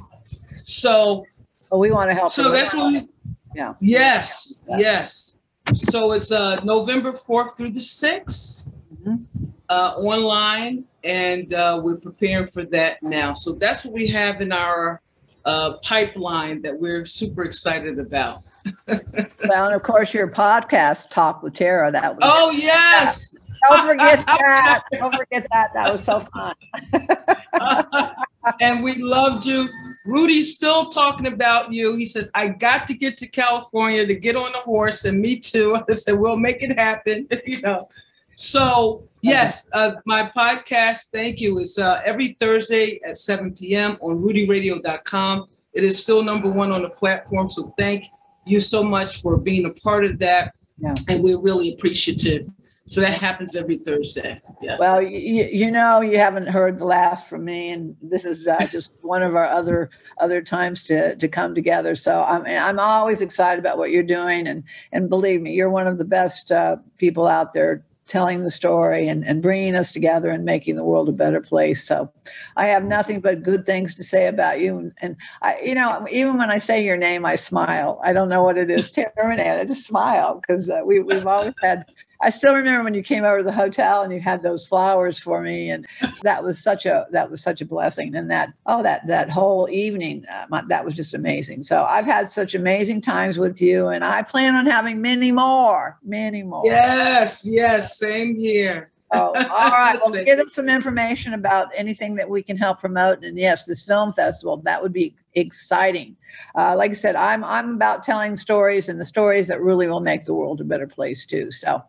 So 0.56 1.26
well, 1.70 1.80
we 1.80 1.92
want 1.92 2.10
to 2.10 2.16
help. 2.16 2.30
So 2.30 2.52
that's 2.52 2.74
what 2.74 2.92
we, 2.92 3.08
yeah. 3.56 3.76
Yes, 3.80 4.54
yeah. 4.68 4.78
yes. 4.78 5.38
So 5.74 6.12
it's 6.14 6.32
uh, 6.32 6.56
November 6.64 7.14
4th 7.14 7.56
through 7.56 7.72
the 7.72 7.80
6th 7.80 8.70
mm-hmm. 9.04 9.46
uh, 9.70 9.94
online 9.98 10.86
and 11.04 11.54
uh, 11.54 11.80
we're 11.84 11.98
preparing 11.98 12.48
for 12.48 12.64
that 12.66 13.02
now. 13.02 13.34
So 13.34 13.54
that's 13.54 13.86
what 13.86 13.94
we 13.94 14.08
have 14.08 14.42
in 14.42 14.52
our 14.52 15.02
uh, 15.46 15.74
pipeline 15.84 16.62
that 16.62 16.78
we're 16.78 17.06
super 17.06 17.44
excited 17.44 18.00
about. 18.00 18.44
well, 18.88 19.66
and 19.66 19.76
of 19.76 19.84
course, 19.84 20.14
your 20.14 20.30
podcast, 20.30 21.10
Talk 21.10 21.44
with 21.44 21.54
Tara. 21.54 21.92
That 21.92 22.16
was 22.16 22.20
oh 22.24 22.52
yes. 22.52 23.36
Don't 23.70 23.88
forget 23.88 24.26
that. 24.26 24.84
Don't 24.92 25.16
forget 25.16 25.46
that. 25.52 25.72
That 25.74 25.92
was 25.92 26.04
so 26.04 26.20
fun. 26.20 26.56
and 28.62 28.84
we 28.84 28.96
loved 28.96 29.46
you. 29.46 29.68
Rudy's 30.08 30.56
still 30.56 30.88
talking 30.88 31.28
about 31.28 31.72
you. 31.72 31.96
He 31.96 32.06
says, 32.06 32.32
I 32.34 32.48
got 32.48 32.88
to 32.88 32.96
get 32.96 33.18
to 33.18 33.28
California 33.28 34.06
to 34.06 34.16
get 34.16 34.36
on 34.36 34.52
the 34.52 34.60
horse, 34.60 35.06
and 35.06 35.20
me 35.22 35.38
too. 35.38 35.78
I 35.90 35.94
said, 35.94 36.18
We'll 36.18 36.38
make 36.38 36.64
it 36.64 36.78
happen. 36.78 37.28
you 37.46 37.62
know. 37.62 37.90
So 38.36 39.08
yes, 39.22 39.67
uh, 39.74 39.94
my 40.06 40.32
podcast, 40.36 41.12
thank 41.12 41.39
you, 41.39 41.60
is 41.60 41.78
uh, 41.78 42.02
every 42.06 42.38
Thursday 42.39 43.00
at 43.06 43.17
7 43.17 43.54
p.m. 43.54 43.98
on 44.02 44.20
rudyradio.com. 44.20 45.48
It 45.74 45.84
is 45.84 46.00
still 46.00 46.24
number 46.24 46.50
one 46.50 46.72
on 46.72 46.82
the 46.82 46.89
platform. 46.89 47.48
So 47.48 47.74
thank 47.78 48.06
you 48.46 48.60
so 48.60 48.84
much 48.84 49.22
for 49.22 49.38
being 49.38 49.65
a 49.65 49.72
part 49.72 50.06
of 50.06 50.20
that. 50.20 50.54
Yeah. 50.78 50.94
And 51.08 51.24
we're 51.24 51.39
really 51.39 51.74
appreciative 51.74 52.48
so 52.91 53.00
that 53.00 53.22
happens 53.22 53.56
every 53.56 53.78
Thursday. 53.78 54.41
Yes. 54.62 54.80
Well, 54.80 55.02
you, 55.02 55.46
you 55.46 55.72
know, 55.72 56.02
you 56.02 56.17
haven't 56.17 56.48
heard 56.48 56.80
the 56.80 56.86
last 56.86 57.30
from 57.30 57.46
me, 57.46 57.70
and 57.70 57.96
this 58.02 58.26
is 58.26 58.48
uh, 58.48 58.67
just 58.67 58.91
one 59.02 59.22
of 59.22 59.34
our 59.34 59.46
other 59.46 59.89
other 60.20 60.41
times 60.41 60.84
to 60.84 61.15
to 61.15 61.28
come 61.30 61.56
together. 61.56 61.96
So 61.96 62.24
I'm 62.24 62.46
I'm 62.46 62.80
always 62.80 63.22
excited 63.22 63.60
about 63.60 63.78
what 63.78 63.91
you're 63.91 64.04
doing, 64.04 64.48
and 64.48 64.63
and 64.91 65.10
believe 65.10 65.41
me, 65.41 65.54
you're 65.54 65.70
one 65.70 65.88
of 65.88 66.00
the 66.00 66.06
best 66.06 66.52
uh, 66.52 66.78
people 66.98 67.28
out 67.28 67.54
there 67.54 67.86
telling 68.12 68.43
the 68.43 68.52
story 68.52 69.08
and, 69.08 69.26
and 69.26 69.41
bringing 69.41 69.74
us 69.74 69.93
together 69.93 70.32
and 70.32 70.43
making 70.43 70.76
the 70.76 70.84
world 70.84 71.08
a 71.08 71.13
better 71.13 71.39
place. 71.39 71.82
So 71.82 72.12
I 72.58 72.67
have 72.67 72.84
nothing 72.84 73.21
but 73.21 73.41
good 73.41 73.65
things 73.65 73.95
to 73.95 74.04
say 74.04 74.28
about 74.28 74.60
you. 74.60 74.78
And, 74.78 74.91
and 74.97 75.15
I, 75.41 75.62
you 75.62 75.74
know, 75.74 76.06
even 76.12 76.38
when 76.38 76.52
I 76.52 76.58
say 76.58 76.84
your 76.84 76.97
name, 76.97 77.26
I 77.26 77.36
smile. 77.36 78.02
I 78.04 78.12
don't 78.12 78.28
know 78.28 78.43
what 78.43 78.58
it 78.58 78.69
is, 78.69 78.91
Tara 78.91 79.12
Renee. 79.24 79.62
I 79.62 79.63
just 79.63 79.86
smile 79.86 80.41
because 80.41 80.69
uh, 80.69 80.82
we, 80.86 81.00
we've 81.00 81.26
always 81.26 81.54
had 81.62 81.86
I 82.21 82.29
still 82.29 82.53
remember 82.53 82.84
when 82.84 82.93
you 82.93 83.03
came 83.03 83.23
over 83.23 83.39
to 83.39 83.43
the 83.43 83.51
hotel 83.51 84.01
and 84.01 84.13
you 84.13 84.19
had 84.19 84.41
those 84.41 84.65
flowers 84.65 85.19
for 85.19 85.41
me, 85.41 85.69
and 85.69 85.88
that 86.23 86.43
was 86.43 86.62
such 86.62 86.86
a 86.86 87.07
that 87.12 87.31
was 87.31 87.41
such 87.41 87.62
a 87.62 87.65
blessing. 87.65 88.15
And 88.15 88.29
that 88.29 88.53
oh 88.65 88.84
that 88.84 89.07
that 89.07 89.29
whole 89.29 89.67
evening 89.69 90.25
uh, 90.31 90.45
my, 90.49 90.63
that 90.67 90.86
was 90.86 90.95
just 90.95 91.13
amazing. 91.13 91.63
So 91.63 91.84
I've 91.84 92.05
had 92.05 92.29
such 92.29 92.53
amazing 92.55 93.01
times 93.01 93.39
with 93.39 93.62
you, 93.62 93.88
and 93.88 94.03
I 94.03 94.21
plan 94.21 94.55
on 94.55 94.65
having 94.65 95.01
many 95.01 95.31
more, 95.31 95.97
many 96.03 96.43
more. 96.43 96.63
Yes, 96.65 97.45
yes, 97.45 97.97
same 97.97 98.36
here. 98.36 98.90
Oh, 99.13 99.34
all 99.34 99.34
right. 99.71 99.97
Well, 100.04 100.24
give 100.24 100.39
us 100.39 100.54
some 100.54 100.69
information 100.69 101.34
about 101.34 101.67
anything 101.76 102.15
that 102.15 102.30
we 102.30 102.41
can 102.43 102.58
help 102.58 102.80
promote. 102.80 103.24
And 103.24 103.38
yes, 103.38 103.65
this 103.65 103.82
film 103.82 104.13
festival, 104.13 104.58
that 104.63 104.82
would 104.82 104.93
be 104.93 105.15
exciting. 105.34 106.15
Uh, 106.56 106.76
like 106.76 106.91
I 106.91 106.93
said, 106.95 107.15
I'm 107.15 107.43
I'm 107.43 107.76
about 107.76 108.04
telling 108.04 108.38
stories 108.38 108.89
and 108.89 109.02
the 109.02 109.06
stories 109.06 109.47
that 109.47 109.62
really 109.62 109.88
will 109.88 110.00
make 110.00 110.24
the 110.24 110.34
world 110.34 110.62
a 110.62 110.63
better 110.63 110.88
place 110.88 111.26
too. 111.26 111.52
So 111.52 111.84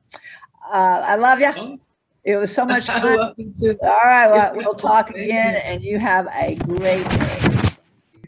uh, 0.73 1.03
I 1.05 1.15
love 1.17 1.41
you. 1.41 1.53
Oh. 1.57 1.79
It 2.25 2.37
was 2.37 2.55
so 2.55 2.65
much 2.65 2.87
fun. 2.87 3.19
All 3.19 3.35
right, 4.05 4.31
well, 4.31 4.53
we'll 4.57 4.75
talk 4.75 5.11
again, 5.11 5.57
and 5.57 5.83
you 5.83 5.99
have 5.99 6.29
a 6.33 6.55
great 6.57 7.09
day. 7.09 7.39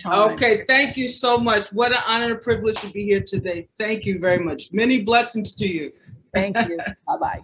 Okay, 0.06 0.64
thank 0.68 0.96
you 0.96 1.08
so 1.08 1.38
much. 1.38 1.68
What 1.72 1.92
an 1.92 2.02
honor 2.06 2.32
and 2.32 2.42
privilege 2.42 2.80
to 2.80 2.92
be 2.92 3.04
here 3.04 3.22
today. 3.22 3.68
Thank 3.78 4.04
you 4.04 4.18
very 4.18 4.38
much. 4.38 4.72
Many 4.72 5.02
blessings 5.02 5.54
to 5.56 5.68
you. 5.68 5.92
Thank 6.34 6.58
you. 6.68 6.78
bye 7.06 7.16
bye. 7.16 7.40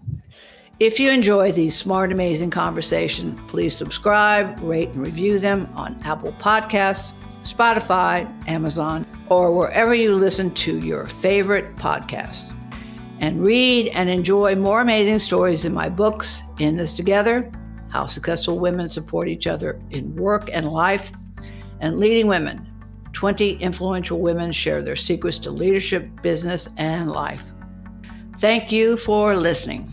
If 0.81 0.99
you 0.99 1.11
enjoy 1.11 1.53
these 1.53 1.77
smart, 1.77 2.11
amazing 2.11 2.49
conversations, 2.49 3.39
please 3.49 3.77
subscribe, 3.77 4.59
rate, 4.63 4.89
and 4.89 5.05
review 5.05 5.39
them 5.39 5.69
on 5.75 6.01
Apple 6.05 6.33
Podcasts, 6.41 7.13
Spotify, 7.43 8.27
Amazon, 8.49 9.05
or 9.29 9.55
wherever 9.55 9.93
you 9.93 10.17
listen 10.17 10.51
to 10.53 10.79
your 10.79 11.07
favorite 11.07 11.77
podcasts. 11.77 12.57
And 13.19 13.45
read 13.45 13.89
and 13.89 14.09
enjoy 14.09 14.57
more 14.57 14.81
amazing 14.81 15.19
stories 15.19 15.67
in 15.67 15.75
my 15.75 15.91
books, 15.91 16.41
In 16.59 16.79
This 16.79 16.95
Together 16.95 17.53
How 17.91 18.07
Successful 18.07 18.59
Women 18.59 18.89
Support 18.89 19.29
Each 19.29 19.47
Other 19.47 19.79
in 19.91 20.17
Work 20.17 20.49
and 20.51 20.67
Life, 20.67 21.13
and 21.81 21.99
Leading 21.99 22.27
Women 22.27 22.67
20 23.13 23.57
Influential 23.57 24.19
Women 24.19 24.51
Share 24.51 24.81
Their 24.81 24.97
Secrets 24.97 25.37
to 25.41 25.51
Leadership, 25.51 26.09
Business, 26.23 26.71
and 26.79 27.13
Life. 27.13 27.45
Thank 28.39 28.73
you 28.73 28.97
for 28.97 29.37
listening. 29.37 29.93